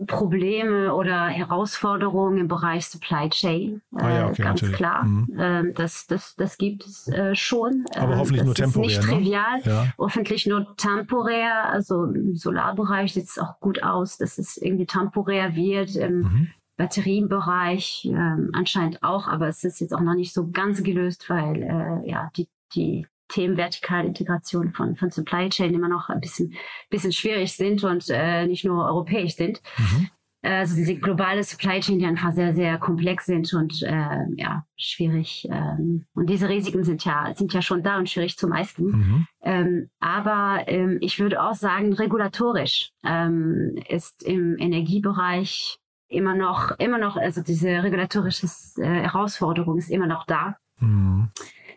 Probleme 0.06 0.94
oder 0.94 1.28
Herausforderungen 1.28 2.40
im 2.40 2.48
Bereich 2.50 2.88
Supply 2.88 3.30
Chain. 3.30 3.82
Äh, 3.96 4.02
ah, 4.02 4.10
ja, 4.10 4.28
okay, 4.28 4.44
ganz 4.44 4.62
natürlich. 4.62 4.76
klar. 4.76 5.04
Mhm. 5.06 5.38
Ähm, 5.40 5.74
das, 5.76 6.08
das, 6.08 6.36
das 6.36 6.58
gibt 6.58 6.86
es 6.86 7.08
äh, 7.08 7.36
schon. 7.36 7.86
Aber 7.96 8.18
hoffentlich 8.18 8.40
das 8.40 8.46
nur 8.46 8.56
temporär. 8.56 8.90
Ist 8.90 8.98
nicht 8.98 9.08
ne? 9.08 9.18
trivial. 9.18 9.62
Ja. 9.64 9.94
Hoffentlich 9.98 10.46
nur 10.46 10.76
temporär. 10.76 11.70
Also 11.70 12.04
im 12.04 12.36
Solarbereich 12.36 13.14
sieht 13.14 13.30
es 13.30 13.38
auch 13.38 13.58
gut 13.62 13.82
aus, 13.82 14.18
dass 14.18 14.38
es 14.38 14.58
irgendwie 14.58 14.86
temporär 14.86 15.56
wird. 15.56 15.96
Im 15.96 16.20
mhm. 16.20 16.48
Batterienbereich 16.76 18.10
ähm, 18.12 18.50
anscheinend 18.54 19.04
auch, 19.04 19.28
aber 19.28 19.48
es 19.48 19.64
ist 19.64 19.80
jetzt 19.80 19.94
auch 19.94 20.02
noch 20.02 20.16
nicht 20.16 20.34
so 20.34 20.50
ganz 20.50 20.84
gelöst, 20.84 21.30
weil 21.30 21.62
äh, 21.62 22.10
ja 22.10 22.32
die 22.36 22.50
die 22.74 23.06
Themen 23.32 23.58
vertikale 23.58 24.08
Integration 24.08 24.72
von, 24.72 24.96
von 24.96 25.10
Supply 25.10 25.50
Chain 25.50 25.74
immer 25.74 25.88
noch 25.88 26.10
ein 26.10 26.20
bisschen, 26.20 26.54
bisschen 26.90 27.12
schwierig 27.12 27.54
sind 27.56 27.84
und 27.84 28.06
äh, 28.10 28.46
nicht 28.46 28.66
nur 28.66 28.86
europäisch 28.86 29.36
sind. 29.36 29.62
Mhm. 29.78 30.10
Also 30.44 30.76
diese 30.76 30.96
globale 30.96 31.44
Supply 31.44 31.80
Chain, 31.80 32.00
die 32.00 32.06
einfach 32.06 32.34
sehr, 32.34 32.56
sehr 32.56 32.80
komplex 32.80 33.26
sind 33.26 33.54
und 33.54 33.84
äh, 33.84 34.26
ja, 34.38 34.66
schwierig. 34.76 35.48
Ähm, 35.52 36.06
und 36.16 36.30
diese 36.32 36.50
Risiken 36.50 36.84
sind 36.84 37.06
ja, 37.06 37.32
sind 37.36 37.54
ja 37.54 37.62
schon 37.62 37.84
da 37.84 37.98
und 37.98 38.10
schwierig 38.10 38.38
zu 38.38 38.48
meistern. 38.48 38.86
Mhm. 38.86 39.28
Ähm, 39.44 39.90
aber 40.00 40.64
ähm, 40.66 40.98
ich 41.02 41.20
würde 41.20 41.44
auch 41.44 41.54
sagen, 41.54 41.94
regulatorisch 41.94 42.90
ähm, 43.04 43.76
ist 43.88 44.24
im 44.24 44.58
Energiebereich 44.58 45.78
immer 46.08 46.34
noch, 46.34 46.72
immer 46.80 46.98
noch, 46.98 47.18
also 47.18 47.44
diese 47.44 47.84
regulatorische 47.84 48.48
äh, 48.78 48.84
Herausforderung 48.84 49.78
ist 49.78 49.92
immer 49.92 50.08
noch 50.08 50.26
da. 50.26 50.58
Mhm 50.80 51.30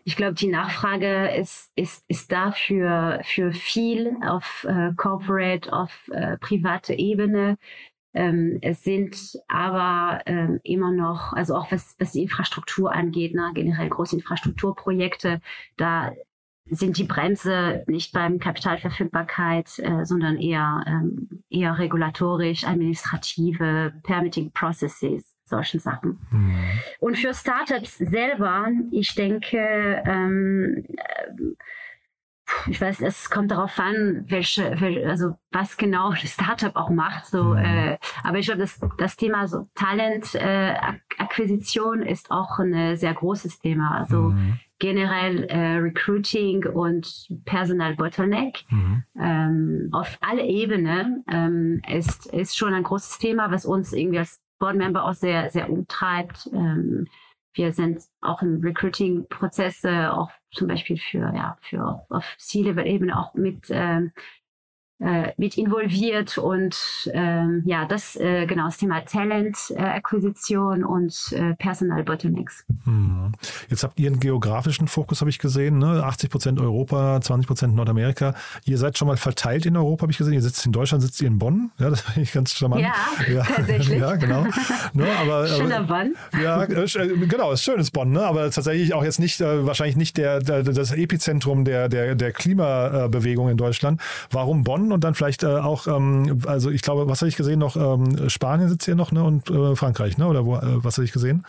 ich 0.05 0.15
glaube, 0.15 0.35
die 0.35 0.47
Nachfrage 0.47 1.35
ist, 1.35 1.71
ist, 1.75 2.05
ist 2.07 2.31
da 2.31 2.51
für, 2.51 3.19
für 3.23 3.51
viel 3.51 4.15
auf 4.23 4.65
äh, 4.69 4.93
Corporate, 4.95 5.73
auf 5.73 6.09
äh, 6.11 6.37
private 6.37 6.93
Ebene. 6.93 7.57
Ähm, 8.13 8.59
es 8.61 8.83
sind 8.83 9.17
aber 9.47 10.21
ähm, 10.27 10.59
immer 10.63 10.91
noch, 10.91 11.33
also 11.33 11.55
auch 11.55 11.71
was, 11.71 11.95
was 11.99 12.11
die 12.11 12.21
Infrastruktur 12.21 12.93
angeht, 12.93 13.33
ne, 13.33 13.51
generell 13.55 13.89
große 13.89 14.15
Infrastrukturprojekte, 14.15 15.41
da 15.75 16.13
sind 16.69 16.97
die 16.97 17.03
Bremse 17.03 17.83
nicht 17.87 18.13
beim 18.13 18.39
Kapitalverfügbarkeit, 18.39 19.79
äh, 19.79 20.05
sondern 20.05 20.37
eher, 20.37 20.83
ähm, 20.87 21.43
eher 21.49 21.79
regulatorisch, 21.79 22.63
administrative, 22.63 23.93
permitting 24.03 24.51
processes, 24.51 25.34
solchen 25.45 25.79
Sachen. 25.79 26.19
Mhm. 26.31 26.55
Und 26.99 27.17
für 27.17 27.33
Startups 27.33 27.97
selber, 27.97 28.67
ich 28.91 29.15
denke, 29.15 30.03
ähm, 30.05 30.85
ich 32.67 32.79
weiß, 32.79 33.01
es 33.01 33.29
kommt 33.29 33.51
darauf 33.51 33.77
an, 33.79 34.23
welche, 34.27 34.79
welche 34.79 35.09
also 35.09 35.35
was 35.51 35.75
genau 35.77 36.11
das 36.11 36.33
Startup 36.33 36.75
auch 36.75 36.89
macht. 36.89 37.27
So, 37.27 37.43
mhm. 37.43 37.57
äh, 37.57 37.97
aber 38.23 38.39
ich 38.39 38.47
glaube, 38.47 38.61
das, 38.61 38.79
das 38.97 39.17
Thema 39.17 39.47
so 39.47 39.69
Talentakquisition 39.75 42.01
äh, 42.03 42.11
ist 42.11 42.31
auch 42.31 42.57
ein 42.59 42.97
sehr 42.97 43.13
großes 43.13 43.59
Thema. 43.59 43.97
Also 43.97 44.29
mhm. 44.29 44.59
generell 44.79 45.43
äh, 45.45 45.77
Recruiting 45.77 46.65
und 46.65 47.29
Personal 47.45 47.95
Bottleneck 47.95 48.65
mhm. 48.69 49.03
ähm, 49.19 49.89
auf 49.91 50.17
alle 50.21 50.45
Ebenen 50.45 51.23
ähm, 51.31 51.81
ist, 51.89 52.27
ist 52.27 52.55
schon 52.57 52.75
ein 52.75 52.83
großes 52.83 53.17
Thema, 53.17 53.49
was 53.49 53.65
uns 53.65 53.91
irgendwie 53.91 54.19
als 54.19 54.39
Board 54.59 54.75
Member 54.75 55.05
auch 55.05 55.13
sehr, 55.13 55.49
sehr 55.49 55.69
umtreibt. 55.69 56.49
Ähm, 56.53 57.07
wir 57.53 57.71
sind 57.71 58.03
auch 58.21 58.41
im 58.41 58.59
Recruiting-Prozess, 58.61 59.83
äh, 59.83 60.07
auch 60.07 60.29
zum 60.51 60.67
Beispiel 60.67 60.97
für, 60.97 61.33
ja, 61.33 61.57
für 61.61 62.05
auf 62.09 62.35
C-Level-Ebene 62.37 63.17
auch 63.17 63.33
mit 63.33 63.67
ähm, 63.69 64.11
äh, 64.99 65.33
mit 65.37 65.57
involviert 65.57 66.37
und 66.37 67.09
ähm, 67.13 67.63
ja, 67.65 67.85
das 67.85 68.15
äh, 68.15 68.45
genau 68.45 68.65
das 68.65 68.77
Thema 68.77 69.01
Talent 69.01 69.57
äh, 69.75 70.01
und 70.85 71.33
äh, 71.33 71.53
Personal 71.55 72.03
Bottlenecks. 72.03 72.65
Hm. 72.85 73.33
Jetzt 73.69 73.83
habt 73.83 73.99
ihr 73.99 74.07
einen 74.07 74.21
geografischen 74.21 74.87
Fokus, 74.87 75.19
habe 75.19 75.29
ich 75.29 75.39
gesehen, 75.39 75.79
ne? 75.79 76.03
80 76.03 76.29
Prozent 76.29 76.61
Europa, 76.61 77.19
20 77.19 77.47
Prozent 77.47 77.75
Nordamerika. 77.75 78.35
Ihr 78.63 78.77
seid 78.77 78.97
schon 78.97 79.07
mal 79.07 79.17
verteilt 79.17 79.65
in 79.65 79.75
Europa, 79.75 80.03
habe 80.03 80.11
ich 80.11 80.17
gesehen. 80.17 80.33
Ihr 80.33 80.41
sitzt 80.41 80.65
in 80.65 80.71
Deutschland, 80.71 81.03
sitzt 81.03 81.21
ihr 81.21 81.27
in 81.27 81.39
Bonn. 81.39 81.71
Ja, 81.77 81.89
das 81.91 82.01
finde 82.01 82.21
ich 82.21 82.31
ganz 82.31 82.53
charmant. 82.53 82.81
Ja, 82.81 82.93
ja. 83.33 83.43
tatsächlich. 83.43 83.99
ja, 83.99 84.15
genau. 84.15 84.45
ne, 84.93 85.07
aber, 85.19 85.47
Schöner 85.57 85.83
Bonn. 85.83 86.15
Ja, 86.41 86.63
äh, 86.63 86.83
äh, 86.83 87.27
genau, 87.27 87.51
ist 87.51 87.63
schönes 87.63 87.91
Bonn, 87.91 88.11
ne? 88.11 88.23
aber 88.23 88.49
tatsächlich 88.49 88.93
auch 88.93 89.03
jetzt 89.03 89.19
nicht, 89.19 89.41
wahrscheinlich 89.41 89.97
nicht 89.97 90.15
der, 90.17 90.39
der, 90.39 90.63
das 90.63 90.93
Epizentrum 90.93 91.65
der, 91.65 91.89
der, 91.89 92.15
der 92.15 92.31
Klimabewegung 92.31 93.49
in 93.49 93.57
Deutschland. 93.57 94.01
Warum 94.31 94.63
Bonn? 94.63 94.84
Und 94.91 95.03
dann 95.03 95.15
vielleicht 95.15 95.43
äh, 95.43 95.47
auch, 95.47 95.87
ähm, 95.87 96.41
also 96.47 96.69
ich 96.69 96.81
glaube, 96.81 97.07
was 97.07 97.21
habe 97.21 97.29
ich 97.29 97.35
gesehen 97.35 97.59
noch? 97.59 97.75
Ähm, 97.75 98.29
Spanien 98.29 98.69
sitzt 98.69 98.85
hier 98.85 98.95
noch 98.95 99.11
ne? 99.11 99.23
und 99.23 99.49
äh, 99.49 99.75
Frankreich, 99.75 100.17
ne? 100.17 100.27
oder 100.27 100.45
wo, 100.45 100.55
äh, 100.55 100.83
was 100.83 100.97
habe 100.97 101.05
ich 101.05 101.11
gesehen? 101.11 101.45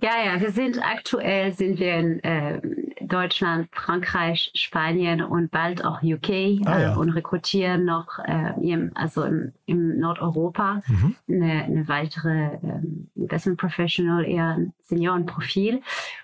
Ja, 0.00 0.12
ja, 0.24 0.40
wir 0.40 0.52
sind 0.52 0.78
aktuell 0.82 1.52
sind 1.52 1.78
wir 1.78 1.94
in 1.94 2.22
äh, 2.24 2.60
Deutschland, 3.00 3.68
Frankreich, 3.72 4.50
Spanien 4.54 5.22
und 5.22 5.50
bald 5.50 5.84
auch 5.84 6.02
UK 6.02 6.30
ah, 6.64 6.78
ja. 6.78 6.92
Äh, 6.92 6.96
und 6.96 7.10
rekrutieren 7.10 7.84
noch 7.84 8.18
äh, 8.24 8.52
im, 8.60 8.92
also 8.94 9.22
im, 9.22 9.52
im 9.66 9.98
Nordeuropa 9.98 10.82
mhm. 10.86 11.16
eine, 11.28 11.64
eine 11.64 11.88
weitere 11.88 12.58
ähm, 12.62 13.08
Investment 13.16 13.58
Professional, 13.58 14.24
eher 14.24 14.58
Seniorenprofil. 14.88 15.82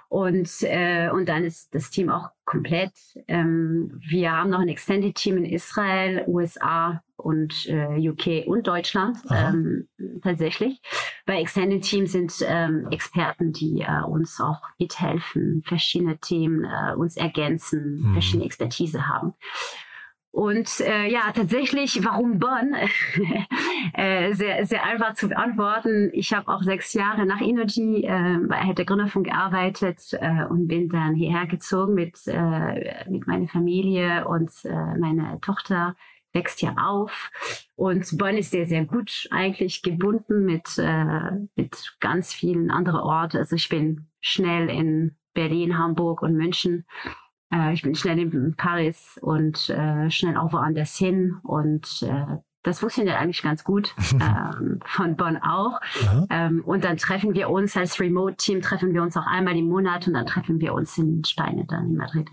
Und, 0.08 0.62
äh, 0.62 1.10
und 1.10 1.28
dann 1.28 1.44
ist 1.44 1.74
das 1.74 1.90
Team 1.90 2.08
auch 2.08 2.28
komplett. 2.44 2.92
Ähm, 3.26 4.00
wir 4.06 4.30
haben 4.30 4.50
noch 4.50 4.60
ein 4.60 4.68
Extended 4.68 5.14
Team 5.16 5.38
in 5.38 5.44
Israel, 5.44 6.24
USA 6.28 7.02
und 7.16 7.66
äh, 7.66 8.08
UK 8.08 8.46
und 8.46 8.66
Deutschland 8.66 9.18
ähm, 9.30 9.88
tatsächlich. 10.22 10.80
Bei 11.26 11.40
Extended 11.40 11.82
Team 11.82 12.06
sind 12.06 12.32
ähm, 12.46 12.86
Experten, 12.90 13.52
die 13.52 13.80
äh, 13.80 14.02
uns 14.02 14.40
auch 14.40 14.60
mithelfen, 14.78 15.62
verschiedene 15.64 16.18
Themen 16.18 16.64
äh, 16.64 16.94
uns 16.94 17.16
ergänzen, 17.16 18.02
mhm. 18.02 18.12
verschiedene 18.12 18.44
Expertise 18.44 19.08
haben. 19.08 19.34
Und 20.34 20.80
äh, 20.80 21.06
ja, 21.06 21.30
tatsächlich, 21.32 22.04
warum 22.04 22.40
Bonn? 22.40 22.74
äh, 23.94 24.32
sehr, 24.32 24.66
sehr 24.66 24.84
einfach 24.84 25.14
zu 25.14 25.28
beantworten. 25.28 26.10
Ich 26.12 26.32
habe 26.32 26.48
auch 26.52 26.64
sechs 26.64 26.92
Jahre 26.92 27.24
nach 27.24 27.40
Energy 27.40 28.04
äh, 28.04 28.40
bei 28.48 28.72
der 28.72 28.84
Gründerfunk 28.84 29.26
gearbeitet 29.26 30.00
äh, 30.14 30.44
und 30.46 30.66
bin 30.66 30.88
dann 30.88 31.14
hierher 31.14 31.46
gezogen 31.46 31.94
mit, 31.94 32.18
äh, 32.26 33.08
mit 33.08 33.28
meiner 33.28 33.46
Familie 33.46 34.26
und 34.26 34.50
äh, 34.64 34.98
meine 34.98 35.38
Tochter 35.40 35.94
wächst 36.32 36.58
hier 36.58 36.74
auf. 36.78 37.30
Und 37.76 38.18
Bonn 38.18 38.36
ist 38.36 38.50
sehr, 38.50 38.66
sehr 38.66 38.86
gut 38.86 39.28
eigentlich 39.30 39.84
gebunden 39.84 40.44
mit, 40.44 40.66
äh, 40.78 41.30
mit 41.54 41.96
ganz 42.00 42.34
vielen 42.34 42.72
anderen 42.72 43.02
Orten. 43.02 43.36
Also 43.36 43.54
ich 43.54 43.68
bin 43.68 44.08
schnell 44.20 44.68
in 44.68 45.14
Berlin, 45.32 45.78
Hamburg 45.78 46.22
und 46.22 46.34
München 46.34 46.86
äh, 47.54 47.72
ich 47.72 47.82
bin 47.82 47.94
schnell 47.94 48.18
in 48.18 48.54
Paris 48.56 49.18
und 49.22 49.70
äh, 49.70 50.10
schnell 50.10 50.36
auch 50.36 50.52
woanders 50.52 50.96
hin 50.96 51.36
und 51.42 52.02
äh, 52.02 52.38
das 52.64 52.80
funktioniert 52.80 53.16
eigentlich 53.16 53.42
ganz 53.42 53.62
gut, 53.62 53.94
ähm, 54.14 54.80
von 54.86 55.16
Bonn 55.16 55.36
auch. 55.36 55.80
Ähm, 56.30 56.62
und 56.64 56.82
dann 56.84 56.96
treffen 56.96 57.34
wir 57.34 57.50
uns 57.50 57.76
als 57.76 58.00
Remote-Team, 58.00 58.62
treffen 58.62 58.94
wir 58.94 59.02
uns 59.02 59.16
auch 59.16 59.26
einmal 59.26 59.56
im 59.56 59.68
Monat 59.68 60.06
und 60.08 60.14
dann 60.14 60.26
treffen 60.26 60.60
wir 60.60 60.72
uns 60.72 60.96
in 60.96 61.22
Spanien, 61.24 61.66
dann 61.66 61.90
in 61.90 61.96
Madrid. 61.96 62.28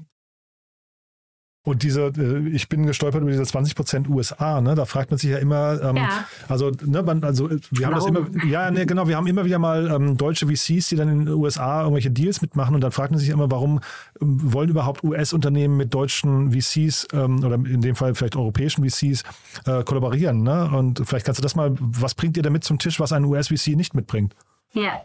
Und 1.63 1.83
diese, 1.83 2.07
äh, 2.17 2.47
ich 2.49 2.69
bin 2.69 2.87
gestolpert 2.87 3.21
über 3.21 3.29
diese 3.29 3.43
20 3.43 3.75
Prozent 3.75 4.09
USA, 4.09 4.61
ne? 4.61 4.73
Da 4.73 4.85
fragt 4.85 5.11
man 5.11 5.19
sich 5.19 5.29
ja 5.29 5.37
immer, 5.37 5.79
ähm, 5.83 5.97
ja. 5.97 6.25
also, 6.47 6.71
ne, 6.83 7.03
man, 7.03 7.23
also 7.23 7.51
wir 7.69 7.85
haben 7.85 7.93
Warum? 7.93 8.13
das 8.15 8.33
immer, 8.33 8.45
ja, 8.45 8.71
ne, 8.71 8.87
genau, 8.87 9.07
wir 9.07 9.15
haben 9.15 9.27
immer 9.27 9.45
wieder 9.45 9.59
mal 9.59 9.91
ähm, 9.91 10.17
deutsche 10.17 10.47
VCs, 10.47 10.89
die 10.89 10.95
dann 10.95 11.07
in 11.07 11.25
den 11.25 11.35
USA 11.35 11.81
irgendwelche 11.81 12.09
Deals 12.09 12.41
mitmachen 12.41 12.73
und 12.73 12.81
dann 12.81 12.91
fragt 12.91 13.11
man 13.11 13.19
sich 13.19 13.29
immer, 13.29 13.51
warum 13.51 13.79
ähm, 14.19 14.53
wollen 14.53 14.69
überhaupt 14.69 15.03
US-Unternehmen 15.03 15.77
mit 15.77 15.93
deutschen 15.93 16.51
VCs 16.51 17.09
ähm, 17.13 17.43
oder 17.43 17.55
in 17.55 17.81
dem 17.81 17.95
Fall 17.95 18.15
vielleicht 18.15 18.35
europäischen 18.35 18.83
VCs 18.83 19.23
äh, 19.67 19.83
kollaborieren, 19.83 20.41
ne? 20.41 20.71
Und 20.73 21.03
vielleicht 21.05 21.27
kannst 21.27 21.37
du 21.37 21.43
das 21.43 21.53
mal, 21.53 21.75
was 21.79 22.15
bringt 22.15 22.37
ihr 22.37 22.43
damit 22.43 22.63
zum 22.63 22.79
Tisch, 22.79 22.99
was 22.99 23.11
ein 23.11 23.23
US-VC 23.23 23.75
nicht 23.75 23.93
mitbringt? 23.93 24.35
Ja, 24.73 25.03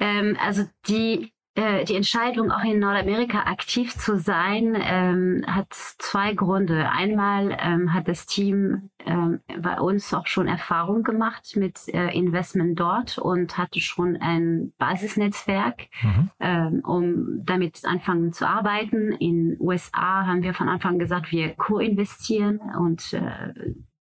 ähm, 0.00 0.36
also 0.44 0.64
die 0.88 1.30
äh, 1.56 1.84
die 1.84 1.96
Entscheidung, 1.96 2.50
auch 2.50 2.62
in 2.62 2.78
Nordamerika 2.78 3.44
aktiv 3.44 3.96
zu 3.96 4.18
sein, 4.18 4.76
ähm, 4.78 5.42
hat 5.46 5.72
zwei 5.72 6.34
Gründe. 6.34 6.90
Einmal 6.90 7.56
ähm, 7.58 7.94
hat 7.94 8.08
das 8.08 8.26
Team 8.26 8.90
ähm, 9.06 9.40
bei 9.58 9.80
uns 9.80 10.12
auch 10.12 10.26
schon 10.26 10.48
Erfahrung 10.48 11.02
gemacht 11.02 11.56
mit 11.56 11.88
äh, 11.88 12.14
Investment 12.14 12.78
dort 12.78 13.16
und 13.16 13.56
hatte 13.56 13.80
schon 13.80 14.18
ein 14.18 14.74
Basisnetzwerk, 14.78 15.88
mhm. 16.02 16.30
ähm, 16.40 16.82
um 16.84 17.44
damit 17.44 17.84
anfangen 17.84 18.34
zu 18.34 18.46
arbeiten. 18.46 19.12
In 19.12 19.56
USA 19.58 20.26
haben 20.26 20.42
wir 20.42 20.52
von 20.52 20.68
Anfang 20.68 20.98
gesagt, 20.98 21.32
wir 21.32 21.54
co-investieren 21.54 22.60
und 22.78 23.14
äh, 23.14 23.54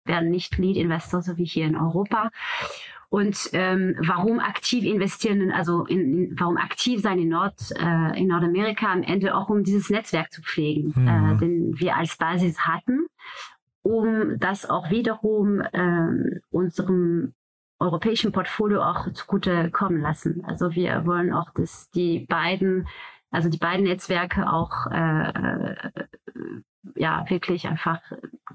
werden 0.04 0.30
nicht 0.30 0.56
Lead-Investor, 0.56 1.20
so 1.20 1.36
wie 1.36 1.44
hier 1.44 1.66
in 1.66 1.76
Europa. 1.76 2.30
Und 3.12 3.50
ähm, 3.52 3.94
warum 4.00 4.40
aktiv 4.40 4.84
investieren, 4.84 5.52
also 5.52 5.84
in, 5.84 6.30
in, 6.30 6.40
warum 6.40 6.56
aktiv 6.56 7.02
sein 7.02 7.18
in, 7.18 7.28
Nord, 7.28 7.60
äh, 7.78 8.18
in 8.18 8.28
Nordamerika 8.28 8.90
am 8.90 9.02
Ende 9.02 9.34
auch 9.34 9.50
um 9.50 9.64
dieses 9.64 9.90
Netzwerk 9.90 10.32
zu 10.32 10.40
pflegen, 10.40 10.94
mhm. 10.96 11.08
äh, 11.08 11.36
den 11.36 11.78
wir 11.78 11.94
als 11.94 12.16
Basis 12.16 12.60
hatten, 12.60 13.04
um 13.82 14.38
das 14.38 14.64
auch 14.64 14.88
wiederum 14.88 15.60
äh, 15.60 16.40
unserem 16.50 17.34
europäischen 17.78 18.32
Portfolio 18.32 18.82
auch 18.82 19.12
zugute 19.12 19.70
kommen 19.70 20.00
lassen. 20.00 20.42
Also 20.46 20.74
wir 20.74 21.04
wollen 21.04 21.34
auch, 21.34 21.50
dass 21.52 21.90
die 21.90 22.20
beiden, 22.20 22.88
also 23.30 23.50
die 23.50 23.58
beiden 23.58 23.84
Netzwerke 23.84 24.50
auch 24.50 24.86
äh, 24.90 25.74
ja 26.94 27.28
wirklich 27.28 27.68
einfach 27.68 28.00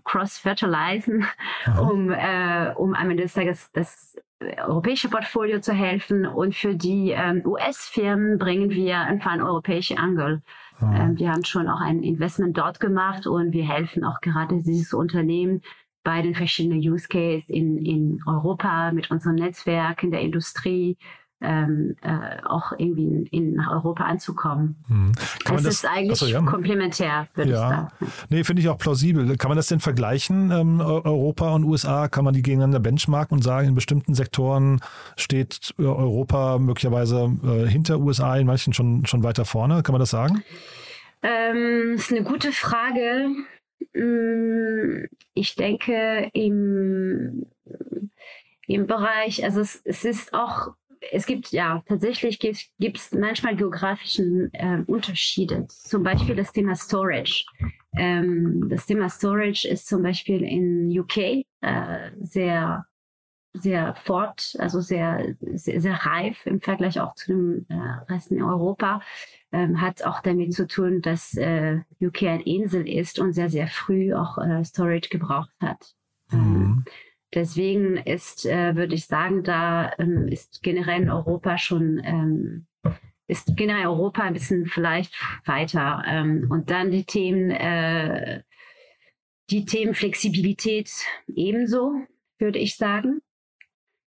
cross-fertilizen, 0.03 1.27
um, 1.79 2.09
äh, 2.09 2.73
um 2.75 2.95
am 2.95 3.11
Ende 3.11 3.21
des 3.23 3.33
Tages 3.33 3.71
das 3.71 4.16
europäische 4.39 5.09
Portfolio 5.09 5.59
zu 5.59 5.73
helfen 5.73 6.25
und 6.25 6.55
für 6.55 6.75
die 6.75 7.11
ähm, 7.11 7.41
US-Firmen 7.45 8.37
bringen 8.37 8.69
wir 8.69 8.99
einfach 8.99 9.31
ein 9.31 9.41
europäische 9.41 9.97
Angle. 9.97 10.43
Ah. 10.79 10.95
Ähm, 10.95 11.17
wir 11.17 11.31
haben 11.31 11.43
schon 11.43 11.67
auch 11.67 11.81
ein 11.81 12.03
Investment 12.03 12.57
dort 12.57 12.79
gemacht 12.79 13.25
und 13.25 13.51
wir 13.51 13.67
helfen 13.67 14.03
auch 14.03 14.21
gerade 14.21 14.61
dieses 14.61 14.93
Unternehmen 14.93 15.61
bei 16.03 16.21
den 16.21 16.35
verschiedenen 16.35 16.79
Use 16.79 17.07
Cases 17.07 17.49
in, 17.49 17.77
in 17.77 18.19
Europa 18.25 18.91
mit 18.91 19.11
unserem 19.11 19.35
Netzwerk 19.35 20.03
in 20.03 20.11
der 20.11 20.21
Industrie 20.21 20.97
ähm, 21.39 21.95
äh, 22.01 22.43
auch 22.45 22.71
irgendwie 22.77 23.05
in, 23.05 23.25
in, 23.27 23.53
nach 23.53 23.71
Europa 23.71 24.05
anzukommen. 24.05 24.75
Hm. 24.87 25.11
Es 25.17 25.63
das, 25.63 25.65
ist 25.65 25.85
eigentlich 25.85 26.11
achso, 26.11 26.25
ja. 26.25 26.41
komplementär, 26.41 27.27
würde 27.35 27.51
ja. 27.51 27.55
ich 27.55 27.75
sagen. 27.75 27.87
Nee, 28.29 28.43
finde 28.43 28.61
ich 28.61 28.69
auch 28.69 28.77
plausibel. 28.77 29.37
Kann 29.37 29.49
man 29.49 29.55
das 29.55 29.67
denn 29.67 29.79
vergleichen, 29.79 30.51
ähm, 30.51 30.81
Europa 30.81 31.53
und 31.53 31.63
USA? 31.63 32.07
Kann 32.07 32.25
man 32.25 32.33
die 32.33 32.41
gegeneinander 32.41 32.79
benchmarken 32.79 33.37
und 33.37 33.43
sagen, 33.43 33.67
in 33.67 33.75
bestimmten 33.75 34.15
Sektoren 34.15 34.81
steht 35.15 35.73
äh, 35.77 35.83
Europa 35.83 36.57
möglicherweise 36.57 37.31
äh, 37.43 37.67
hinter 37.67 37.99
USA, 37.99 38.35
in 38.35 38.47
manchen 38.47 38.73
schon, 38.73 39.05
schon 39.05 39.23
weiter 39.23 39.45
vorne? 39.45 39.83
Kann 39.83 39.93
man 39.93 39.99
das 39.99 40.09
sagen? 40.09 40.43
Ähm, 41.21 41.93
das 41.93 42.05
ist 42.05 42.11
eine 42.11 42.23
gute 42.23 42.51
Frage. 42.51 43.29
Hm, 43.93 45.07
ich 45.35 45.55
denke, 45.55 46.31
im, 46.33 47.45
im 48.65 48.87
Bereich, 48.87 49.43
also 49.43 49.61
es, 49.61 49.81
es 49.85 50.03
ist 50.03 50.33
auch 50.33 50.73
es 51.11 51.25
gibt 51.25 51.51
ja 51.51 51.83
tatsächlich 51.87 52.39
gibt 52.39 52.97
es 52.97 53.11
manchmal 53.11 53.55
geografischen 53.55 54.53
äh, 54.53 54.83
Unterschiede. 54.85 55.65
Zum 55.67 56.03
Beispiel 56.03 56.35
das 56.35 56.51
Thema 56.51 56.75
Storage. 56.75 57.45
Ähm, 57.97 58.67
das 58.69 58.85
Thema 58.85 59.09
Storage 59.09 59.67
ist 59.67 59.87
zum 59.87 60.03
Beispiel 60.03 60.43
in 60.43 60.97
UK 60.99 61.45
äh, 61.61 62.11
sehr 62.19 62.85
sehr 63.53 63.95
fort, 63.95 64.55
also 64.59 64.81
sehr, 64.81 65.35
sehr, 65.53 65.81
sehr 65.81 66.05
reif 66.05 66.45
im 66.45 66.61
Vergleich 66.61 66.99
auch 66.99 67.15
zu 67.15 67.27
dem 67.27 67.65
äh, 67.69 68.11
Rest 68.11 68.31
in 68.31 68.43
Europa. 68.43 69.01
Ähm, 69.51 69.81
hat 69.81 70.03
auch 70.03 70.21
damit 70.21 70.53
zu 70.53 70.67
tun, 70.67 71.01
dass 71.01 71.35
äh, 71.35 71.79
UK 72.01 72.23
eine 72.23 72.43
Insel 72.43 72.87
ist 72.87 73.19
und 73.19 73.33
sehr, 73.33 73.49
sehr 73.49 73.67
früh 73.67 74.13
auch 74.13 74.37
äh, 74.37 74.63
Storage 74.63 75.09
gebraucht 75.09 75.49
hat. 75.59 75.95
Mhm. 76.31 76.37
Ähm, 76.39 76.85
deswegen 77.33 77.97
ist, 77.97 78.45
äh, 78.45 78.75
würde 78.75 78.95
ich 78.95 79.05
sagen, 79.05 79.43
da 79.43 79.91
ähm, 79.97 80.27
ist 80.27 80.61
generell 80.63 81.09
Europa 81.09 81.57
schon, 81.57 82.01
ähm, 82.03 82.67
ist 83.27 83.55
generell 83.57 83.87
Europa 83.87 84.23
ein 84.23 84.33
bisschen 84.33 84.65
vielleicht 84.65 85.13
weiter. 85.45 86.03
Ähm, 86.07 86.47
und 86.49 86.69
dann 86.69 86.91
die 86.91 87.05
Themen, 87.05 87.51
äh, 87.51 88.43
die 89.49 89.65
Themen 89.65 89.93
Flexibilität 89.93 90.89
ebenso, 91.27 91.93
würde 92.39 92.59
ich 92.59 92.75
sagen. 92.75 93.21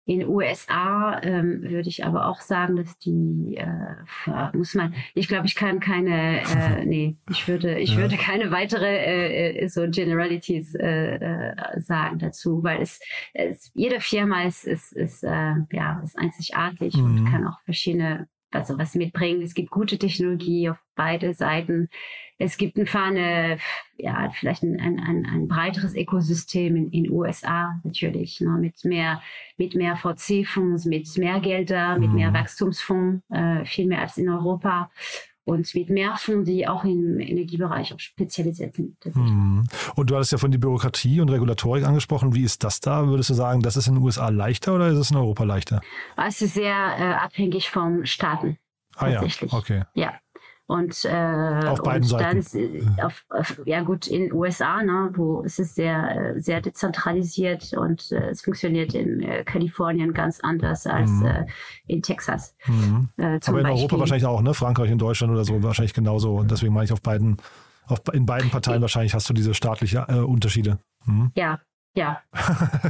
In 0.10 0.28
USA 0.28 1.22
ähm, 1.22 1.62
würde 1.62 1.88
ich 1.88 2.04
aber 2.04 2.26
auch 2.26 2.42
sagen, 2.42 2.78
dass 2.78 2.98
die 2.98 3.58
äh, 3.58 4.58
muss 4.58 4.74
man. 4.74 4.96
Ich 5.14 5.28
glaube, 5.28 5.46
ich 5.46 5.54
kann 5.54 5.80
keine. 5.80 6.42
Äh, 6.42 6.84
nee, 6.84 7.16
ich 7.30 7.48
würde, 7.48 7.78
ich 7.78 7.92
ja. 7.94 7.98
würde 7.98 8.18
keine 8.18 8.50
weitere 8.50 8.88
äh, 8.88 9.60
äh, 9.60 9.68
so 9.68 9.88
Generalities 9.88 10.74
äh, 10.74 11.18
äh, 11.18 11.80
sagen 11.80 12.18
dazu, 12.18 12.64
weil 12.64 12.82
es, 12.82 13.00
es 13.36 13.70
jede 13.76 14.00
Firma 14.00 14.46
ist 14.46 14.66
ist, 14.66 14.94
ist 14.94 15.24
äh, 15.24 15.54
ja 15.72 16.02
ist 16.04 16.18
einzigartig 16.18 16.96
mhm. 16.98 17.04
und 17.04 17.32
kann 17.32 17.46
auch 17.46 17.60
verschiedene 17.66 18.28
also 18.52 18.78
was 18.78 18.96
mitbringen. 18.96 19.42
Es 19.42 19.54
gibt 19.54 19.70
gute 19.70 19.98
Technologie 19.98 20.70
auf 20.70 20.78
beide 20.96 21.34
Seiten. 21.34 21.90
Es 22.38 22.58
gibt 22.58 22.80
einfach 22.80 23.08
eine, 23.08 23.58
ja, 23.98 24.30
vielleicht 24.32 24.64
ein, 24.64 24.80
ein, 24.80 25.00
ein, 25.00 25.26
ein 25.26 25.48
breiteres 25.48 25.94
Ökosystem 25.94 26.76
in 26.76 26.90
den 26.92 27.12
USA 27.12 27.80
natürlich, 27.84 28.40
ne, 28.40 28.52
mit 28.52 28.86
mehr, 28.86 29.22
mit 29.58 29.76
mehr 29.76 29.98
VC-Fonds, 29.98 30.86
mit 30.86 31.18
mehr 31.18 31.42
Gelder, 31.42 32.00
mit 32.00 32.14
mehr 32.14 32.30
mhm. 32.30 32.36
Wachstumsfonds, 32.36 33.24
äh, 33.30 33.66
viel 33.66 33.88
mehr 33.88 34.02
als 34.02 34.18
in 34.18 34.30
Europa 34.30 34.90
und 35.50 35.74
mit 35.74 35.90
mehr 35.90 36.16
Fonds, 36.18 36.48
die 36.48 36.68
auch 36.68 36.84
im 36.84 37.20
Energiebereich 37.20 37.94
auch 37.94 38.00
spezialisiert 38.00 38.76
sind. 38.76 38.96
Mhm. 39.16 39.64
Und 39.96 40.10
du 40.10 40.16
hattest 40.16 40.32
ja 40.32 40.38
von 40.38 40.52
der 40.52 40.60
Bürokratie 40.60 41.20
und 41.22 41.30
Regulatorik 41.30 41.86
angesprochen. 41.86 42.36
Wie 42.36 42.44
ist 42.44 42.64
das 42.64 42.80
da? 42.80 43.08
Würdest 43.08 43.32
du 43.32 43.34
sagen, 43.34 43.62
das 43.62 43.76
ist 43.76 43.88
in 43.88 43.96
den 43.96 44.04
USA 44.04 44.30
leichter 44.30 44.76
oder 44.76 44.88
ist 44.90 44.98
es 44.98 45.12
in 45.12 45.18
Europa 45.18 45.44
leichter? 45.44 45.82
Es 46.16 46.42
ist 46.42 46.54
sehr 46.54 46.74
äh, 46.74 47.14
abhängig 47.14 47.70
vom 47.70 48.06
Staaten. 48.06 48.58
Ah 48.96 49.08
ja, 49.08 49.24
okay. 49.52 49.84
Ja, 49.94 50.14
und, 50.70 51.04
äh, 51.04 51.68
auf 51.68 51.82
beiden 51.82 52.04
und 52.04 52.10
Seiten. 52.10 52.46
Dann, 52.96 53.06
auf, 53.06 53.26
auf, 53.30 53.60
ja 53.66 53.82
gut, 53.82 54.06
in 54.06 54.22
den 54.22 54.34
USA, 54.34 54.84
ne, 54.84 55.10
wo 55.16 55.42
es 55.44 55.58
ist 55.58 55.74
sehr, 55.74 56.36
sehr 56.38 56.62
dezentralisiert 56.62 57.74
und 57.74 58.12
äh, 58.12 58.30
es 58.30 58.44
funktioniert 58.44 58.94
in 58.94 59.20
äh, 59.24 59.44
Kalifornien 59.44 60.14
ganz 60.14 60.40
anders 60.42 60.86
als 60.86 61.10
mhm. 61.10 61.26
äh, 61.26 61.46
in 61.88 62.04
Texas. 62.04 62.56
Mhm. 62.68 63.10
Äh, 63.18 63.24
Aber 63.24 63.32
in 63.32 63.40
Beispiel. 63.42 63.66
Europa 63.66 64.00
wahrscheinlich 64.00 64.28
auch, 64.28 64.44
ne? 64.44 64.54
Frankreich 64.54 64.92
und 64.92 65.00
Deutschland 65.00 65.34
oder 65.34 65.44
so 65.44 65.62
wahrscheinlich 65.64 65.96
genauso. 65.96 66.36
Und 66.36 66.52
deswegen 66.52 66.72
meine 66.72 66.86
ich 66.86 66.94
auf 66.94 67.02
beiden, 67.02 67.38
auf, 67.88 68.02
in 68.14 68.28
beiden 68.28 68.52
Parteien 68.52 68.82
wahrscheinlich 68.82 69.16
hast 69.16 69.28
du 69.28 69.34
diese 69.34 69.56
staatlichen 69.56 70.04
äh, 70.08 70.20
Unterschiede. 70.20 70.78
Mhm. 71.06 71.32
Ja, 71.34 71.60
ja, 72.00 72.22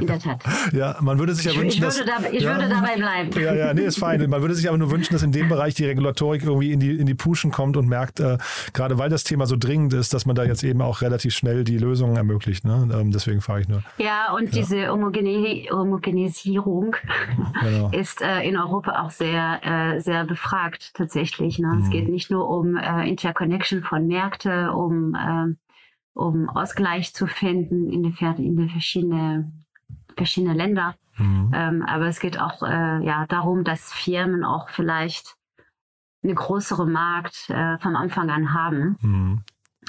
in 0.00 0.06
der 0.06 0.18
Tat. 0.20 0.42
ja, 0.72 0.96
man 1.00 1.18
würde 1.18 1.34
sich 1.34 1.44
ja 1.44 1.52
wünschen, 1.52 1.68
ich, 1.68 1.80
würde, 1.80 2.06
dass, 2.06 2.22
da, 2.22 2.28
ich 2.30 2.42
ja, 2.42 2.54
würde 2.54 2.68
dabei 2.68 2.94
bleiben. 2.96 3.30
Ja, 3.40 3.54
ja, 3.54 3.74
nee, 3.74 3.82
ist 3.82 3.98
fein. 3.98 4.20
Man 4.30 4.40
würde 4.40 4.54
sich 4.54 4.68
aber 4.68 4.78
nur 4.78 4.90
wünschen, 4.90 5.12
dass 5.12 5.22
in 5.22 5.32
dem 5.32 5.48
Bereich 5.48 5.74
die 5.74 5.84
Regulatorik 5.84 6.44
irgendwie 6.44 6.72
in 6.72 6.78
die, 6.78 6.92
in 6.92 7.06
die 7.06 7.14
Puschen 7.14 7.50
kommt 7.50 7.76
und 7.76 7.88
merkt, 7.88 8.20
äh, 8.20 8.38
gerade 8.72 8.98
weil 8.98 9.10
das 9.10 9.24
Thema 9.24 9.46
so 9.46 9.56
dringend 9.56 9.92
ist, 9.94 10.14
dass 10.14 10.26
man 10.26 10.36
da 10.36 10.44
jetzt 10.44 10.62
eben 10.62 10.80
auch 10.80 11.00
relativ 11.02 11.34
schnell 11.34 11.64
die 11.64 11.78
Lösungen 11.78 12.16
ermöglicht. 12.16 12.64
Ne? 12.64 12.88
Ähm, 12.92 13.10
deswegen 13.10 13.40
frage 13.40 13.62
ich 13.62 13.68
nur. 13.68 13.82
Ja, 13.98 14.32
und 14.32 14.54
ja. 14.54 14.62
diese 14.62 14.88
Homogene 14.88 15.66
Homogenisierung 15.70 16.94
genau. 17.60 17.90
ist 17.90 18.22
äh, 18.22 18.42
in 18.42 18.56
Europa 18.56 19.02
auch 19.02 19.10
sehr, 19.10 19.60
äh, 19.64 20.00
sehr 20.00 20.24
befragt 20.24 20.94
tatsächlich. 20.94 21.58
Ne? 21.58 21.68
Mhm. 21.68 21.82
Es 21.82 21.90
geht 21.90 22.08
nicht 22.08 22.30
nur 22.30 22.48
um 22.48 22.76
äh, 22.76 23.08
Interconnection 23.08 23.82
von 23.82 24.06
Märkten, 24.06 24.68
um 24.68 25.16
ähm, 25.16 25.56
um 26.20 26.50
Ausgleich 26.50 27.14
zu 27.14 27.26
finden 27.26 27.90
in 27.90 28.02
den, 28.02 28.14
in 28.36 28.56
den 28.56 28.68
verschiedenen 28.68 29.64
verschiedene 30.16 30.54
Länder. 30.54 30.94
Mhm. 31.16 31.50
Ähm, 31.54 31.82
aber 31.86 32.06
es 32.06 32.20
geht 32.20 32.38
auch 32.38 32.62
äh, 32.62 33.04
ja, 33.04 33.26
darum, 33.26 33.64
dass 33.64 33.92
Firmen 33.92 34.44
auch 34.44 34.68
vielleicht 34.68 35.36
eine 36.22 36.34
größere 36.34 36.86
Markt 36.86 37.48
äh, 37.48 37.78
vom 37.78 37.96
Anfang 37.96 38.28
an 38.28 38.52
haben. 38.52 38.96
Mhm. 39.00 39.44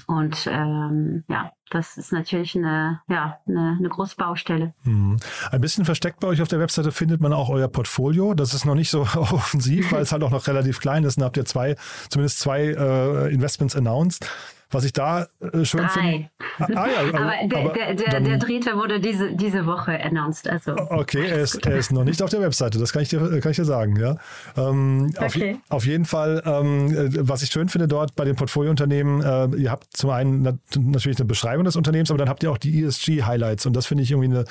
Und 0.07 0.47
ähm, 0.49 1.25
ja, 1.27 1.51
das 1.69 1.97
ist 1.97 2.13
natürlich 2.13 2.55
eine, 2.55 3.01
ja, 3.09 3.37
eine, 3.45 3.75
eine 3.77 3.89
große 3.89 4.15
Baustelle. 4.15 4.73
Mhm. 4.83 5.17
Ein 5.51 5.61
bisschen 5.61 5.83
versteckt 5.83 6.21
bei 6.21 6.27
euch 6.27 6.41
auf 6.41 6.47
der 6.47 6.59
Webseite 6.59 6.93
findet 6.93 7.19
man 7.19 7.33
auch 7.33 7.49
euer 7.49 7.67
Portfolio. 7.67 8.33
Das 8.33 8.53
ist 8.53 8.65
noch 8.65 8.75
nicht 8.75 8.89
so 8.89 9.01
offensiv, 9.15 9.91
weil 9.91 10.01
es 10.01 10.13
halt 10.13 10.23
auch 10.23 10.31
noch 10.31 10.47
relativ 10.47 10.79
klein 10.79 11.03
ist. 11.03 11.17
Und 11.17 11.25
habt 11.25 11.35
ihr 11.35 11.45
zwei, 11.45 11.75
zumindest 12.09 12.39
zwei 12.39 12.67
äh, 12.67 13.33
Investments 13.33 13.75
announced. 13.75 14.29
Was 14.71 14.85
ich 14.85 14.93
da 14.93 15.27
äh, 15.39 15.65
schön 15.65 15.87
finde. 15.89 16.29
Ah, 16.59 16.67
ah, 16.75 16.87
ja, 16.87 16.99
aber, 17.09 17.19
aber 17.19 17.47
der, 17.47 17.59
aber 17.59 17.73
der, 17.73 17.93
der, 17.93 18.19
der, 18.21 18.37
dritte 18.37 18.75
wurde 18.75 18.99
diese, 18.99 19.33
diese 19.33 19.65
Woche 19.65 19.99
announced. 20.03 20.49
Also, 20.49 20.75
okay, 20.75 21.27
er 21.27 21.39
ist, 21.39 21.65
er 21.65 21.75
ist 21.75 21.91
noch 21.91 22.03
nicht 22.03 22.21
auf 22.21 22.29
der 22.29 22.41
Webseite, 22.41 22.79
das 22.79 22.93
kann 22.93 23.01
ich 23.01 23.09
dir, 23.09 23.19
kann 23.41 23.51
ich 23.51 23.57
dir 23.57 23.65
sagen. 23.65 23.97
Ja. 23.97 24.15
Ähm, 24.57 25.13
okay. 25.17 25.57
auf, 25.69 25.77
auf, 25.77 25.85
jeden 25.85 26.05
Fall, 26.05 26.41
ähm, 26.45 26.95
äh, 26.95 27.27
was 27.27 27.41
ich 27.43 27.51
schön 27.51 27.69
finde 27.69 27.87
dort 27.87 28.15
bei 28.15 28.25
den 28.25 28.35
Portfoliounternehmen, 28.35 29.21
äh, 29.21 29.61
ihr 29.61 29.71
habt 29.71 29.95
zum 29.95 30.09
einen 30.09 30.59
natürlich 30.75 31.17
eine 31.17 31.25
Beschreibung 31.25 31.65
des 31.65 31.75
Unternehmens, 31.75 32.09
aber 32.09 32.17
dann 32.17 32.29
habt 32.29 32.43
ihr 32.43 32.51
auch 32.51 32.57
die 32.57 32.83
ESG-Highlights 32.83 33.65
und 33.65 33.75
das 33.75 33.85
finde 33.85 34.03
ich 34.03 34.11
irgendwie 34.11 34.29
eine 34.29 34.45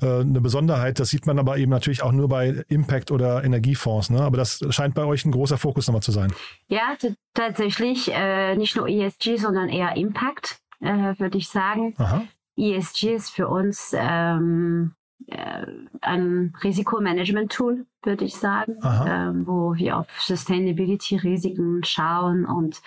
eine 0.00 0.40
Besonderheit. 0.40 1.00
Das 1.00 1.10
sieht 1.10 1.26
man 1.26 1.38
aber 1.38 1.58
eben 1.58 1.70
natürlich 1.70 2.02
auch 2.02 2.12
nur 2.12 2.28
bei 2.28 2.64
Impact- 2.68 3.10
oder 3.10 3.44
Energiefonds. 3.44 4.10
Ne? 4.10 4.20
Aber 4.20 4.36
das 4.36 4.64
scheint 4.70 4.94
bei 4.94 5.04
euch 5.04 5.24
ein 5.24 5.32
großer 5.32 5.58
Fokus 5.58 5.86
nochmal 5.86 6.02
zu 6.02 6.12
sein. 6.12 6.32
Ja, 6.68 6.96
tatsächlich 7.34 8.10
äh, 8.12 8.56
nicht 8.56 8.76
nur 8.76 8.88
ESG, 8.88 9.36
sondern 9.36 9.68
eher 9.68 9.96
Impact, 9.96 10.60
äh, 10.80 11.14
würde 11.18 11.38
ich 11.38 11.48
sagen. 11.48 11.94
Aha. 11.98 12.24
ESG 12.56 13.14
ist 13.14 13.30
für 13.30 13.48
uns 13.48 13.94
ähm, 13.96 14.92
äh, 15.26 15.66
ein 16.00 16.52
Risikomanagement-Tool, 16.62 17.86
würde 18.02 18.24
ich 18.24 18.34
sagen, 18.34 18.76
ähm, 18.84 19.46
wo 19.46 19.74
wir 19.74 19.98
auf 19.98 20.06
Sustainability-Risiken 20.20 21.84
schauen 21.84 22.44
und 22.44 22.80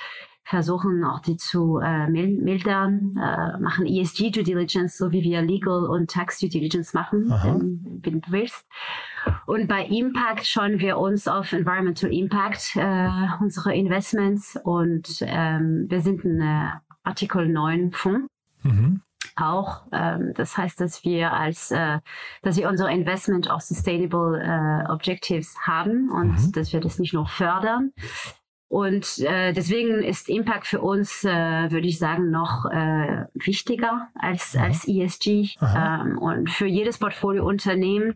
versuchen 0.43 1.04
auch 1.04 1.19
die 1.19 1.38
zu 1.38 1.80
äh, 1.80 2.08
mildern, 2.08 3.15
äh, 3.17 3.60
machen 3.60 3.86
ESG 3.86 4.32
Due 4.32 4.43
Diligence, 4.43 4.97
so 4.97 5.12
wie 5.12 5.21
wir 5.21 5.41
Legal 5.41 5.86
und 5.86 6.10
Tax 6.10 6.39
Due 6.39 6.49
Diligence 6.49 6.93
machen, 6.93 7.30
wenn, 7.30 8.01
wenn, 8.04 8.21
du 8.21 8.32
willst. 8.32 8.65
Und 9.45 9.67
bei 9.67 9.86
Impact 9.86 10.45
schauen 10.45 10.80
wir 10.80 10.97
uns 10.97 11.27
auf 11.27 11.54
Environmental 11.54 12.12
Impact, 12.12 12.75
äh, 12.75 13.10
unsere 13.39 13.75
Investments 13.75 14.58
und 14.63 15.19
ähm, 15.21 15.86
wir 15.89 16.01
sind 16.01 16.23
ein 16.25 16.41
äh, 16.41 16.69
Artikel 17.04 17.47
9 17.47 17.91
Fonds. 17.91 18.27
Mhm 18.63 19.01
auch. 19.36 19.84
Ähm, 19.91 20.34
das 20.36 20.58
heißt, 20.58 20.80
dass 20.82 21.04
wir 21.04 21.34
als, 21.34 21.71
äh, 21.71 21.99
dass 22.41 22.58
wir 22.58 22.69
unser 22.69 22.89
Investment 22.89 23.49
auch 23.49 23.62
Sustainable 23.62 24.41
äh, 24.41 24.91
Objectives 24.91 25.56
haben 25.62 26.10
und 26.10 26.32
mhm. 26.32 26.51
dass 26.51 26.73
wir 26.73 26.80
das 26.80 26.99
nicht 26.99 27.13
nur 27.13 27.27
fördern, 27.27 27.91
und 28.71 29.19
äh, 29.19 29.51
deswegen 29.51 30.01
ist 30.01 30.29
Impact 30.29 30.65
für 30.65 30.79
uns, 30.79 31.25
äh, 31.25 31.69
würde 31.71 31.89
ich 31.89 31.99
sagen, 31.99 32.31
noch 32.31 32.63
äh, 32.71 33.25
wichtiger 33.34 34.07
als, 34.15 34.53
ja. 34.53 34.63
als 34.63 34.88
ESG. 34.88 35.57
Ähm, 35.62 36.17
und 36.17 36.49
für 36.49 36.67
jedes 36.67 36.97
Portfoliounternehmen 36.97 38.15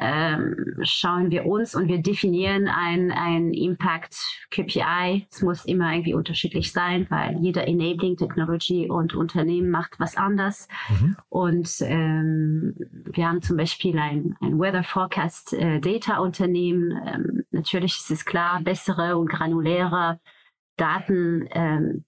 ähm, 0.00 0.74
schauen 0.82 1.30
wir 1.30 1.46
uns 1.46 1.74
und 1.74 1.88
wir 1.88 1.98
definieren 1.98 2.68
ein, 2.68 3.10
ein 3.10 3.52
Impact 3.52 4.16
KPI. 4.50 5.26
Es 5.30 5.42
muss 5.42 5.64
immer 5.64 5.92
irgendwie 5.92 6.14
unterschiedlich 6.14 6.72
sein, 6.72 7.06
weil 7.10 7.36
jeder 7.40 7.66
Enabling 7.66 8.16
Technology 8.16 8.88
und 8.88 9.14
Unternehmen 9.14 9.70
macht 9.70 9.98
was 9.98 10.16
anders. 10.16 10.68
Mhm. 10.88 11.16
Und 11.28 11.70
ähm, 11.80 12.74
wir 12.90 13.28
haben 13.28 13.42
zum 13.42 13.56
Beispiel 13.56 13.98
ein, 13.98 14.36
ein 14.40 14.58
Weather 14.58 14.84
Forecast 14.84 15.52
äh, 15.52 15.80
Data 15.80 16.18
Unternehmen. 16.18 16.92
Ähm, 17.06 17.44
natürlich 17.50 17.96
ist 17.96 18.10
es 18.10 18.24
klar, 18.24 18.60
bessere 18.62 19.16
und 19.16 19.28
granuläre 19.28 20.20
Daten 20.76 21.48
ähm, 21.50 22.04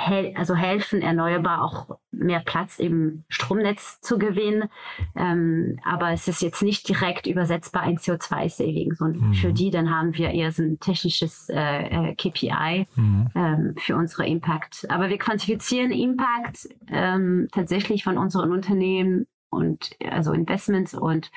hel 0.00 0.34
also 0.36 0.54
helfen, 0.54 1.02
erneuerbar 1.02 1.62
auch 1.62 1.98
mehr 2.10 2.40
Platz 2.40 2.78
im 2.78 3.24
Stromnetz 3.28 4.00
zu 4.00 4.18
gewinnen. 4.18 4.68
Ähm, 5.16 5.78
aber 5.84 6.10
es 6.10 6.28
ist 6.28 6.42
jetzt 6.42 6.62
nicht 6.62 6.88
direkt 6.88 7.26
übersetzbar 7.26 7.86
in 7.86 7.98
CO2-Saving, 7.98 8.94
sondern 8.94 9.28
mhm. 9.28 9.34
für 9.34 9.52
die 9.52 9.70
dann 9.70 9.90
haben 9.90 10.16
wir 10.16 10.30
eher 10.30 10.52
so 10.52 10.62
ein 10.62 10.80
technisches 10.80 11.48
äh, 11.48 12.10
äh 12.10 12.14
KPI 12.14 12.86
mhm. 12.96 13.28
ähm, 13.34 13.74
für 13.78 13.96
unsere 13.96 14.26
Impact. 14.26 14.90
Aber 14.90 15.08
wir 15.08 15.18
quantifizieren 15.18 15.92
Impact 15.92 16.68
ähm, 16.88 17.48
tatsächlich 17.52 18.04
von 18.04 18.18
unseren 18.18 18.52
Unternehmen 18.52 19.26
und 19.50 19.90
also 20.10 20.32
Investments 20.32 20.94
und 20.94 21.30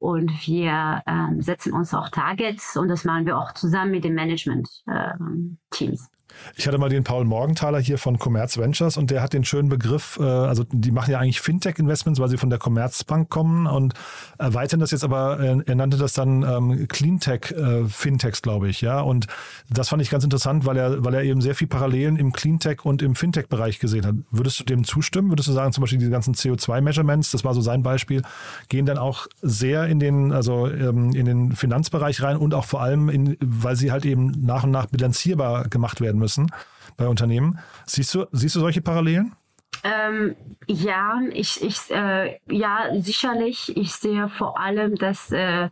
Und 0.00 0.46
wir 0.46 1.02
ähm, 1.06 1.42
setzen 1.42 1.72
uns 1.72 1.92
auch 1.92 2.08
Targets 2.08 2.76
und 2.76 2.86
das 2.88 3.04
machen 3.04 3.26
wir 3.26 3.36
auch 3.36 3.52
zusammen 3.52 3.90
mit 3.90 4.04
den 4.04 4.14
Management-Teams. 4.14 6.08
Ich 6.56 6.66
hatte 6.66 6.78
mal 6.78 6.88
den 6.88 7.04
Paul 7.04 7.24
Morgenthaler 7.24 7.80
hier 7.80 7.98
von 7.98 8.18
Commerz 8.18 8.58
Ventures 8.58 8.96
und 8.96 9.10
der 9.10 9.22
hat 9.22 9.32
den 9.32 9.44
schönen 9.44 9.68
Begriff, 9.68 10.18
äh, 10.20 10.24
also 10.24 10.64
die 10.70 10.90
machen 10.90 11.10
ja 11.10 11.18
eigentlich 11.18 11.40
Fintech-Investments, 11.40 12.20
weil 12.20 12.28
sie 12.28 12.36
von 12.36 12.50
der 12.50 12.58
Commerzbank 12.58 13.28
kommen 13.28 13.66
und 13.66 13.94
erweitern 14.38 14.80
das 14.80 14.90
jetzt 14.90 15.04
aber, 15.04 15.40
äh, 15.40 15.58
er 15.66 15.74
nannte 15.74 15.96
das 15.96 16.12
dann 16.12 16.42
ähm, 16.42 16.88
Cleantech 16.88 17.52
äh, 17.52 18.30
glaube 18.42 18.68
ich, 18.68 18.80
ja. 18.80 19.00
Und 19.00 19.26
das 19.70 19.88
fand 19.88 20.02
ich 20.02 20.10
ganz 20.10 20.24
interessant, 20.24 20.66
weil 20.66 20.76
er, 20.76 21.04
weil 21.04 21.14
er 21.14 21.22
eben 21.22 21.40
sehr 21.40 21.54
viel 21.54 21.68
Parallelen 21.68 22.16
im 22.16 22.32
Cleantech 22.32 22.84
und 22.84 23.02
im 23.02 23.14
Fintech-Bereich 23.14 23.78
gesehen 23.78 24.06
hat. 24.06 24.14
Würdest 24.30 24.60
du 24.60 24.64
dem 24.64 24.84
zustimmen? 24.84 25.30
Würdest 25.30 25.48
du 25.48 25.52
sagen, 25.52 25.72
zum 25.72 25.82
Beispiel 25.82 25.98
diese 25.98 26.10
ganzen 26.10 26.34
CO2-Measurements, 26.34 27.30
das 27.30 27.44
war 27.44 27.54
so 27.54 27.60
sein 27.60 27.82
Beispiel, 27.82 28.22
gehen 28.68 28.86
dann 28.86 28.98
auch 28.98 29.26
sehr 29.42 29.86
in 29.86 29.98
den, 29.98 30.32
also 30.32 30.68
ähm, 30.68 31.12
in 31.12 31.26
den 31.26 31.52
Finanzbereich 31.52 32.22
rein 32.22 32.36
und 32.36 32.54
auch 32.54 32.64
vor 32.64 32.82
allem, 32.82 33.08
in, 33.08 33.36
weil 33.40 33.76
sie 33.76 33.92
halt 33.92 34.04
eben 34.04 34.32
nach 34.44 34.64
und 34.64 34.70
nach 34.70 34.86
bilanzierbar 34.86 35.68
gemacht 35.68 36.00
werden 36.00 36.17
müssen 36.18 36.50
bei 36.96 37.08
Unternehmen. 37.08 37.58
Siehst 37.86 38.14
du, 38.14 38.26
siehst 38.32 38.56
du 38.56 38.60
solche 38.60 38.82
Parallelen? 38.82 39.34
Ähm, 39.84 40.34
ja, 40.66 41.20
ich, 41.32 41.62
ich, 41.62 41.90
äh, 41.90 42.38
ja, 42.50 42.88
sicherlich. 42.98 43.76
Ich 43.76 43.92
sehe 43.92 44.28
vor 44.28 44.58
allem, 44.58 44.96
dass 44.96 45.30
äh, 45.30 45.68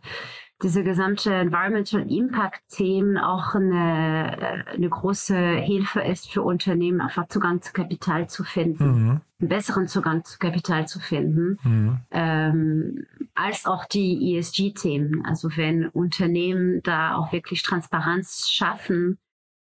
diese 0.63 0.83
gesamte 0.83 1.33
Environmental 1.33 2.11
Impact 2.11 2.61
Themen 2.69 3.17
auch 3.17 3.53
eine, 3.53 4.37
äh, 4.39 4.75
eine 4.75 4.89
große 4.89 5.35
Hilfe 5.35 6.01
ist 6.01 6.31
für 6.31 6.41
Unternehmen, 6.41 7.01
einfach 7.01 7.27
Zugang 7.27 7.61
zu 7.61 7.73
Kapital 7.73 8.27
zu 8.27 8.43
finden, 8.43 8.85
mhm. 8.85 9.21
einen 9.39 9.49
besseren 9.49 9.87
Zugang 9.87 10.23
zu 10.23 10.39
Kapital 10.39 10.87
zu 10.87 10.99
finden, 10.99 11.59
mhm. 11.63 11.99
ähm, 12.09 13.05
als 13.35 13.65
auch 13.65 13.85
die 13.85 14.35
ESG-Themen. 14.35 15.23
Also 15.25 15.55
wenn 15.57 15.89
Unternehmen 15.89 16.81
da 16.81 17.15
auch 17.15 17.31
wirklich 17.31 17.61
Transparenz 17.61 18.49
schaffen, 18.49 19.19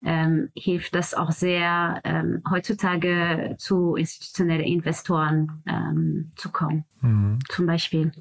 ähm, 0.04 0.50
hilft 0.54 0.94
das 0.94 1.14
auch 1.14 1.30
sehr, 1.30 2.00
ähm, 2.04 2.42
heutzutage 2.50 3.54
zu 3.58 3.96
institutionellen 3.96 4.64
Investoren 4.64 5.62
ähm, 5.66 6.32
zu 6.36 6.50
kommen. 6.50 6.84
Mhm. 7.00 7.38
Zum 7.48 7.66
Beispiel. 7.66 8.12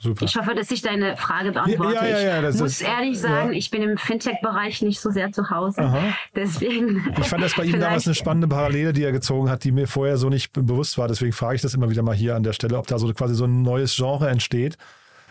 Super. 0.00 0.24
Ich 0.24 0.36
hoffe, 0.36 0.54
dass 0.54 0.70
ich 0.70 0.80
deine 0.80 1.16
Frage 1.16 1.50
beantworte. 1.50 1.94
Ja, 1.96 2.06
ja, 2.06 2.40
ja, 2.40 2.48
ich 2.48 2.60
muss 2.60 2.80
ist, 2.80 2.82
ehrlich 2.82 3.18
sagen, 3.18 3.52
ich 3.52 3.68
bin 3.70 3.82
im 3.82 3.98
Fintech-Bereich 3.98 4.80
nicht 4.82 5.00
so 5.00 5.10
sehr 5.10 5.32
zu 5.32 5.50
Hause. 5.50 5.82
Aha. 5.82 6.14
Deswegen. 6.36 7.12
Ich 7.18 7.26
fand 7.26 7.42
das 7.42 7.56
bei 7.56 7.64
ihm 7.64 7.80
damals 7.80 8.06
eine 8.06 8.14
spannende 8.14 8.46
Parallele, 8.46 8.92
die 8.92 9.02
er 9.02 9.10
gezogen 9.10 9.50
hat, 9.50 9.64
die 9.64 9.72
mir 9.72 9.88
vorher 9.88 10.16
so 10.16 10.28
nicht 10.28 10.52
bewusst 10.52 10.98
war. 10.98 11.08
Deswegen 11.08 11.32
frage 11.32 11.56
ich 11.56 11.62
das 11.62 11.74
immer 11.74 11.90
wieder 11.90 12.02
mal 12.02 12.14
hier 12.14 12.36
an 12.36 12.44
der 12.44 12.52
Stelle, 12.52 12.78
ob 12.78 12.86
da 12.86 12.98
so 12.98 13.12
quasi 13.12 13.34
so 13.34 13.44
ein 13.44 13.62
neues 13.62 13.96
Genre 13.96 14.28
entsteht 14.28 14.78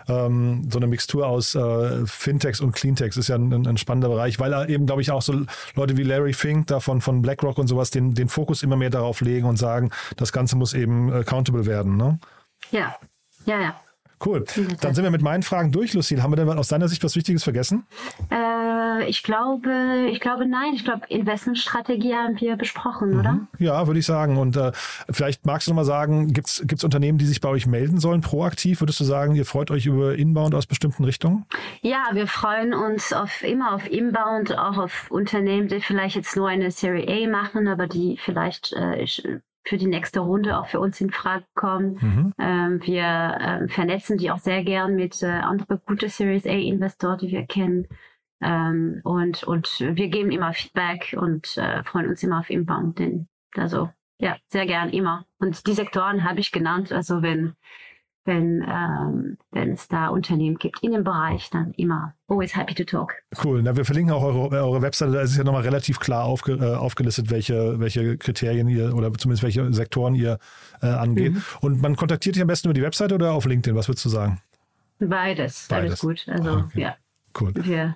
ähm, 0.08 0.67
so 0.72 0.80
eine 0.80 0.88
Mixtur 0.88 1.28
aus 1.28 1.56
äh, 1.56 2.06
Fintechs 2.06 2.62
und 2.62 2.74
Cleantechs 2.74 3.17
ist 3.17 3.28
ja 3.28 3.36
ein, 3.36 3.67
ein, 3.67 3.78
spannender 3.78 4.10
Bereich, 4.10 4.39
weil 4.39 4.70
eben, 4.70 4.86
glaube 4.86 5.02
ich, 5.02 5.12
auch 5.12 5.22
so 5.22 5.41
Leute 5.76 5.98
wie 5.98 6.04
Larry 6.04 6.34
Fink 6.34 6.67
davon 6.67 7.02
von 7.02 7.22
BlackRock 7.22 7.58
und 7.58 7.67
sowas 7.67 7.91
den, 7.91 8.13
den 8.13 8.30
Fokus 8.30 8.63
immer 8.63 8.76
mehr 8.76 8.89
darauf 8.89 9.22
legen 9.22 9.48
und 9.48 9.58
sagen, 9.58 9.91
das 10.15 10.32
Ganze 10.32 10.56
muss 10.56 10.74
eben 10.74 11.12
accountable 11.12 11.65
werden. 11.65 11.98
Ne? 11.98 12.20
Ja, 12.72 12.96
ja, 13.46 13.62
ja. 13.62 13.76
Cool. 14.26 14.46
Dann 14.82 14.96
sind 14.96 15.04
wir 15.04 15.12
mit 15.12 15.22
meinen 15.22 15.43
Fragen 15.43 15.72
durch, 15.72 15.93
Lucille. 15.93 16.24
Haben 16.24 16.32
wir 16.32 16.38
denn 16.38 16.50
aus 16.50 16.70
deiner 16.70 16.88
Sicht 16.88 17.04
was 17.04 17.15
Wichtiges 17.15 17.43
vergessen? 17.43 17.86
Äh, 18.32 18.77
ich 19.01 19.23
glaube, 19.23 20.07
ich 20.10 20.19
glaube 20.19 20.47
nein. 20.47 20.73
Ich 20.73 20.83
glaube, 20.83 21.01
Investmentstrategie 21.10 22.13
haben 22.13 22.39
wir 22.39 22.55
besprochen, 22.55 23.12
mhm. 23.12 23.19
oder? 23.19 23.39
Ja, 23.60 23.88
würde 23.88 23.99
ich 23.99 24.05
sagen. 24.05 24.38
Und 24.38 24.55
äh, 24.55 24.71
vielleicht 25.10 25.45
magst 25.45 25.67
du 25.67 25.71
noch 25.71 25.77
mal 25.77 25.86
sagen, 25.86 26.33
gibt 26.33 26.47
es 26.47 26.83
Unternehmen, 26.83 27.17
die 27.17 27.25
sich 27.25 27.41
bei 27.41 27.49
euch 27.49 27.67
melden 27.67 27.99
sollen, 27.99 28.21
proaktiv? 28.21 28.81
Würdest 28.81 28.99
du 28.99 29.03
sagen, 29.03 29.36
ihr 29.36 29.45
freut 29.45 29.71
euch 29.71 29.86
über 29.86 30.15
Inbound 30.15 30.55
aus 30.55 30.65
bestimmten 30.65 31.03
Richtungen? 31.03 31.45
Ja, 31.81 32.03
wir 32.13 32.27
freuen 32.27 32.73
uns 32.73 33.13
auf, 33.13 33.43
immer 33.43 33.73
auf 33.73 33.89
Inbound, 33.89 34.57
auch 34.57 34.77
auf 34.77 35.07
Unternehmen, 35.10 35.67
die 35.67 35.81
vielleicht 35.81 36.15
jetzt 36.15 36.36
nur 36.36 36.47
eine 36.47 36.71
Serie 36.71 37.07
A 37.07 37.29
machen, 37.29 37.67
aber 37.67 37.88
die 37.88 38.17
vielleicht 38.17 38.73
äh, 38.73 39.05
für 39.67 39.77
die 39.77 39.88
nächste 39.88 40.21
Runde 40.21 40.57
auch 40.57 40.67
für 40.67 40.79
uns 40.79 41.01
in 41.01 41.12
Frage 41.12 41.45
kommen. 41.53 41.97
Mhm. 41.99 42.33
Ähm, 42.39 42.81
wir 42.83 43.03
äh, 43.03 43.67
vernetzen 43.67 44.17
die 44.17 44.31
auch 44.31 44.39
sehr 44.39 44.63
gern 44.63 44.95
mit 44.95 45.21
äh, 45.21 45.27
anderen 45.27 45.81
guten 45.86 46.10
Series 46.10 46.45
A 46.45 46.51
Investoren, 46.51 47.19
die 47.19 47.31
wir 47.31 47.45
kennen. 47.45 47.88
Ähm, 48.41 49.02
und, 49.04 49.43
und 49.43 49.80
wir 49.80 50.10
geben 50.10 50.32
immer 50.32 50.54
Feedback 50.54 51.15
und 51.19 51.58
äh, 51.58 51.84
freuen 51.84 52.08
uns 52.08 52.23
immer 52.23 52.39
auf 52.39 52.50
Inbound. 52.50 53.00
Denn, 53.00 53.28
also 53.56 53.89
ja, 54.19 54.38
sehr 54.47 54.65
gern 54.65 54.89
immer. 54.89 55.26
Und 55.39 55.65
die 55.67 55.73
Sektoren 55.73 56.23
habe 56.23 56.39
ich 56.39 56.52
genannt. 56.52 56.91
Also 56.91 57.21
wenn 57.21 57.56
wenn, 58.28 58.63
ähm, 58.67 59.38
wenn 59.52 59.71
es 59.71 59.88
da 59.88 60.10
Unternehmen 60.10 60.58
gibt 60.58 60.84
in 60.84 60.91
dem 60.91 61.04
Bereich, 61.04 61.50
dann 61.50 61.71
immer 61.78 62.13
always 62.28 62.56
happy 62.56 62.76
to 62.76 62.84
talk. 62.84 63.13
Cool. 63.43 63.63
Na, 63.63 63.76
wir 63.76 63.86
verlinken 63.86 64.13
auch 64.13 64.21
eure, 64.21 64.50
eure 64.50 64.82
Webseite. 64.82 65.13
Da 65.13 65.21
ist 65.21 65.32
es 65.32 65.38
ja 65.38 65.43
nochmal 65.43 65.63
relativ 65.63 66.00
klar 66.00 66.26
aufge, 66.26 66.54
äh, 66.54 66.76
aufgelistet, 66.76 67.32
welche, 67.32 67.80
welche 67.80 68.17
Kriterien 68.17 68.67
ihr 68.67 68.93
oder 68.93 69.12
zumindest 69.13 69.43
welche 69.43 69.73
Sektoren 69.73 70.13
ihr 70.13 70.38
äh, 70.82 70.88
angeht. 70.88 71.34
Mhm. 71.34 71.43
Und 71.62 71.82
man 71.82 71.95
kontaktiert 71.95 72.36
dich 72.36 72.41
am 72.41 72.47
besten 72.47 72.67
über 72.67 72.73
die 72.73 72.84
Webseite 72.84 73.15
oder 73.15 73.32
auf 73.32 73.45
LinkedIn? 73.45 73.76
Was 73.76 73.88
würdest 73.88 74.06
du 74.06 74.10
sagen? 74.10 74.41
Beides. 75.00 75.67
Beides. 75.69 75.89
Alles 75.89 76.00
gut. 76.02 76.26
Also, 76.28 76.58
okay. 76.58 76.82
ja. 76.82 76.95
Cool. 77.39 77.54
Wir, 77.56 77.95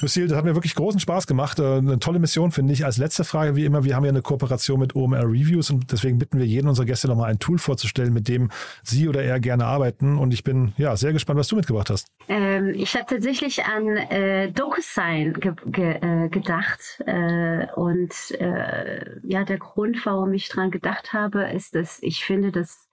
Lucille, 0.00 0.28
das 0.28 0.36
hat 0.36 0.44
mir 0.44 0.54
wirklich 0.54 0.74
großen 0.74 1.00
Spaß 1.00 1.26
gemacht. 1.26 1.58
Äh, 1.58 1.78
eine 1.78 1.98
tolle 1.98 2.18
Mission, 2.18 2.52
finde 2.52 2.72
ich. 2.72 2.84
Als 2.84 2.98
letzte 2.98 3.24
Frage, 3.24 3.56
wie 3.56 3.64
immer, 3.64 3.84
wir 3.84 3.96
haben 3.96 4.04
ja 4.04 4.10
eine 4.10 4.22
Kooperation 4.22 4.78
mit 4.78 4.94
OMR 4.94 5.24
Reviews 5.24 5.70
und 5.70 5.90
deswegen 5.90 6.18
bitten 6.18 6.38
wir 6.38 6.46
jeden 6.46 6.68
unserer 6.68 6.86
Gäste 6.86 7.08
nochmal 7.08 7.30
ein 7.30 7.38
Tool 7.38 7.58
vorzustellen, 7.58 8.12
mit 8.12 8.28
dem 8.28 8.50
sie 8.82 9.08
oder 9.08 9.22
er 9.22 9.40
gerne 9.40 9.66
arbeiten. 9.66 10.16
Und 10.16 10.32
ich 10.32 10.44
bin 10.44 10.72
ja 10.76 10.96
sehr 10.96 11.12
gespannt, 11.12 11.38
was 11.38 11.48
du 11.48 11.56
mitgebracht 11.56 11.90
hast. 11.90 12.06
Ähm, 12.28 12.72
ich 12.74 12.94
habe 12.94 13.06
tatsächlich 13.06 13.64
an 13.64 13.96
äh, 13.96 14.52
DocuSign 14.52 15.34
ge 15.34 15.52
ge 15.66 15.98
äh, 16.00 16.28
gedacht. 16.28 17.02
Äh, 17.06 17.66
und 17.74 18.12
äh, 18.38 19.18
ja, 19.22 19.44
der 19.44 19.58
Grund, 19.58 20.04
warum 20.04 20.32
ich 20.32 20.48
daran 20.48 20.70
gedacht 20.70 21.12
habe, 21.12 21.50
ist, 21.50 21.74
dass 21.74 21.98
ich 22.02 22.24
finde, 22.24 22.52
dass 22.52 22.88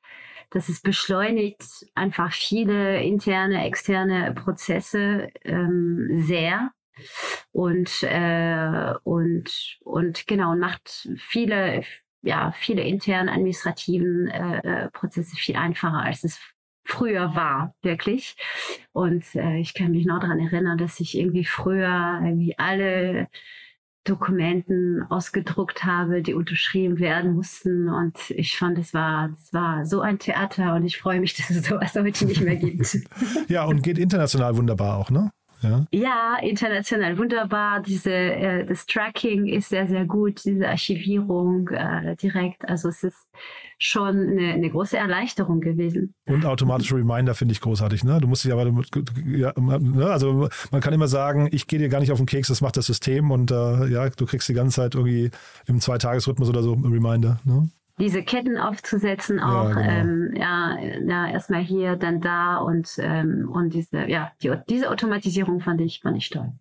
dass 0.51 0.69
es 0.69 0.79
beschleunigt 0.79 1.85
einfach 1.95 2.31
viele 2.31 3.03
interne, 3.03 3.65
externe 3.65 4.33
Prozesse 4.33 5.27
ähm, 5.43 6.07
sehr 6.21 6.71
und 7.51 8.03
äh, 8.03 8.93
und 9.03 9.79
und 9.81 10.27
genau 10.27 10.51
und 10.51 10.59
macht 10.59 11.09
viele 11.17 11.83
ja 12.21 12.51
viele 12.57 12.83
internen 12.83 13.29
administrativen 13.29 14.27
äh, 14.27 14.59
äh, 14.85 14.89
Prozesse 14.91 15.35
viel 15.35 15.55
einfacher 15.55 16.01
als 16.01 16.23
es 16.23 16.39
früher 16.83 17.35
war 17.35 17.75
wirklich 17.81 18.35
und 18.93 19.23
äh, 19.35 19.57
ich 19.57 19.73
kann 19.73 19.91
mich 19.91 20.05
noch 20.05 20.19
daran 20.19 20.39
erinnern 20.39 20.77
dass 20.77 20.99
ich 20.99 21.17
irgendwie 21.17 21.45
früher 21.45 22.21
irgendwie 22.23 22.57
alle 22.57 23.27
Dokumenten 24.05 25.03
ausgedruckt 25.09 25.83
habe, 25.83 26.21
die 26.21 26.35
unterschrieben 26.35 26.99
werden 26.99 27.33
mussten. 27.33 27.89
Und 27.89 28.17
ich 28.29 28.55
fand, 28.57 28.77
es 28.77 28.93
war, 28.93 29.31
es 29.35 29.51
war 29.51 29.85
so 29.85 29.99
ein 29.99 30.19
Theater 30.19 30.75
und 30.75 30.85
ich 30.85 30.97
freue 30.97 31.19
mich, 31.19 31.33
dass 31.37 31.49
es 31.49 31.65
sowas 31.65 31.95
heute 31.95 32.25
nicht 32.25 32.41
mehr 32.41 32.55
gibt. 32.55 32.97
ja, 33.49 33.65
und 33.65 33.83
geht 33.83 33.97
international 33.97 34.55
wunderbar 34.55 34.97
auch, 34.97 35.09
ne? 35.09 35.31
Ja, 35.61 35.85
ja 35.91 36.37
international 36.41 37.17
wunderbar. 37.17 37.81
Diese, 37.81 38.13
äh, 38.13 38.65
das 38.65 38.85
Tracking 38.85 39.47
ist 39.47 39.69
sehr, 39.69 39.87
sehr 39.87 40.05
gut, 40.05 40.43
diese 40.45 40.67
Archivierung 40.67 41.69
äh, 41.69 42.15
direkt. 42.15 42.67
Also 42.67 42.89
es 42.89 43.03
ist 43.03 43.27
schon 43.77 44.29
eine, 44.29 44.53
eine, 44.53 44.69
große 44.69 44.97
Erleichterung 44.97 45.59
gewesen. 45.59 46.13
Und 46.25 46.45
automatische 46.45 46.95
Reminder 46.95 47.35
finde 47.35 47.53
ich 47.53 47.61
großartig. 47.61 48.03
Ne? 48.03 48.19
Du 48.21 48.27
musst 48.27 48.45
dich 48.45 48.53
aber, 48.53 48.65
ja, 49.25 49.53
ne? 49.57 50.07
also 50.07 50.49
man 50.71 50.81
kann 50.81 50.93
immer 50.93 51.07
sagen, 51.07 51.49
ich 51.51 51.67
gehe 51.67 51.79
dir 51.79 51.89
gar 51.89 51.99
nicht 51.99 52.11
auf 52.11 52.17
den 52.17 52.25
Keks, 52.25 52.47
das 52.47 52.61
macht 52.61 52.77
das 52.77 52.85
System 52.85 53.31
und 53.31 53.51
äh, 53.51 53.87
ja, 53.87 54.09
du 54.09 54.25
kriegst 54.25 54.47
die 54.47 54.53
ganze 54.53 54.75
Zeit 54.77 54.95
irgendwie 54.95 55.29
im 55.67 55.79
Zweitagesrhythmus 55.79 56.49
oder 56.49 56.63
so 56.63 56.73
Reminder. 56.73 57.39
Ne? 57.43 57.69
Diese 57.99 58.23
Ketten 58.23 58.57
aufzusetzen, 58.57 59.39
auch 59.39 59.69
ja, 59.69 59.73
genau. 59.73 59.89
ähm, 59.89 60.33
ja, 60.35 60.77
ja, 60.79 61.27
erstmal 61.29 61.61
hier, 61.61 61.95
dann 61.95 62.21
da 62.21 62.57
und, 62.57 62.89
ähm, 62.99 63.49
und 63.51 63.73
diese, 63.73 64.09
ja, 64.09 64.31
die, 64.41 64.51
diese 64.69 64.89
Automatisierung 64.89 65.61
fand 65.61 65.81
ich, 65.81 66.01
fand 66.01 66.17
ich 66.17 66.29
toll. 66.29 66.51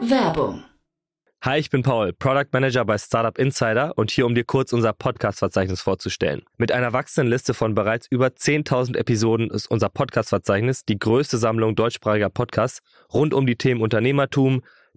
Werbung. 0.00 0.62
Hi, 1.42 1.58
ich 1.58 1.70
bin 1.70 1.82
Paul, 1.82 2.12
Product 2.12 2.48
Manager 2.52 2.84
bei 2.84 2.98
Startup 2.98 3.36
Insider 3.38 3.96
und 3.96 4.10
hier, 4.10 4.26
um 4.26 4.34
dir 4.34 4.44
kurz 4.44 4.72
unser 4.72 4.92
Podcast-Verzeichnis 4.92 5.80
vorzustellen. 5.80 6.42
Mit 6.58 6.70
einer 6.70 6.92
wachsenden 6.92 7.32
Liste 7.32 7.54
von 7.54 7.74
bereits 7.74 8.06
über 8.10 8.26
10.000 8.26 8.96
Episoden 8.96 9.50
ist 9.50 9.70
unser 9.70 9.88
Podcast-Verzeichnis 9.88 10.84
die 10.84 10.98
größte 10.98 11.38
Sammlung 11.38 11.74
deutschsprachiger 11.74 12.28
Podcasts 12.28 12.82
rund 13.12 13.34
um 13.34 13.46
die 13.46 13.56
Themen 13.56 13.80
Unternehmertum, 13.80 14.62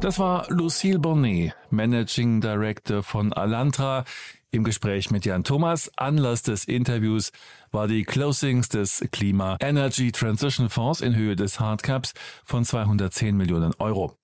Das 0.00 0.18
war 0.18 0.46
Lucille 0.48 0.98
Bonnet, 0.98 1.54
Managing 1.68 2.40
Director 2.40 3.02
von 3.02 3.34
Alantra, 3.34 4.04
im 4.50 4.64
Gespräch 4.64 5.10
mit 5.10 5.26
Jan 5.26 5.44
Thomas. 5.44 5.90
Anlass 5.96 6.42
des 6.42 6.64
Interviews 6.64 7.32
war 7.70 7.86
die 7.86 8.04
Closings 8.04 8.70
des 8.70 9.04
Klima 9.12 9.58
Energy 9.60 10.10
Transition 10.10 10.70
Fonds 10.70 11.02
in 11.02 11.14
Höhe 11.14 11.36
des 11.36 11.60
Hardcaps 11.60 12.14
von 12.46 12.64
210 12.64 13.36
Millionen 13.36 13.74
Euro. 13.78 14.16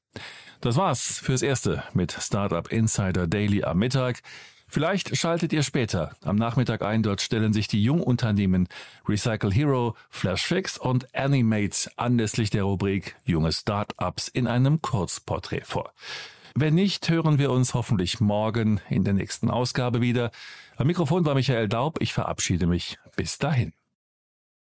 Das 0.62 0.76
war's 0.76 1.18
fürs 1.18 1.42
Erste 1.42 1.84
mit 1.92 2.10
Startup 2.10 2.66
Insider 2.72 3.26
Daily 3.26 3.62
am 3.62 3.78
Mittag. 3.78 4.22
Vielleicht 4.68 5.16
schaltet 5.16 5.52
ihr 5.52 5.62
später 5.62 6.16
am 6.22 6.37
Nachmittag 6.37 6.83
ein. 6.83 7.02
Dort 7.02 7.20
stellen 7.20 7.52
sich 7.52 7.68
die 7.68 7.83
Jungunternehmen 7.83 8.68
Recycle 9.09 9.52
Hero, 9.52 9.96
Flashfix 10.11 10.79
und 10.79 11.14
Animate 11.14 11.90
anlässlich 11.96 12.50
der 12.50 12.64
Rubrik 12.64 13.16
Junge 13.24 13.52
Startups 13.52 14.29
in 14.29 14.46
einem 14.46 14.83
Kurzporträt 14.83 15.62
vor. 15.64 15.92
Wenn 16.55 16.74
nicht, 16.74 17.09
hören 17.11 17.38
wir 17.38 17.50
uns 17.50 17.74
hoffentlich 17.74 18.18
morgen 18.18 18.81
in 18.88 19.05
der 19.05 19.12
nächsten 19.12 19.50
Ausgabe 19.50 20.00
wieder. 20.00 20.31
Am 20.76 20.87
Mikrofon 20.87 21.26
war 21.26 21.35
Michael 21.35 21.68
Daub. 21.68 22.00
Ich 22.00 22.14
verabschiede 22.14 22.66
mich. 22.66 22.98
Bis 23.14 23.38
dahin. 23.38 23.72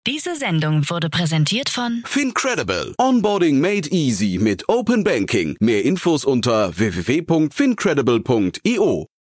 Diese 0.05 0.35
Sendung 0.35 0.89
wurde 0.89 1.09
präsentiert 1.09 1.69
von 1.69 2.03
Fincredible. 2.05 2.93
Onboarding 2.97 3.61
made 3.61 3.87
easy 3.89 4.37
mit 4.41 4.67
Open 4.67 5.05
Banking. 5.05 5.55
Mehr 5.61 5.85
Infos 5.85 6.25
unter 6.25 6.77
www.fincredible.io. 6.77 9.07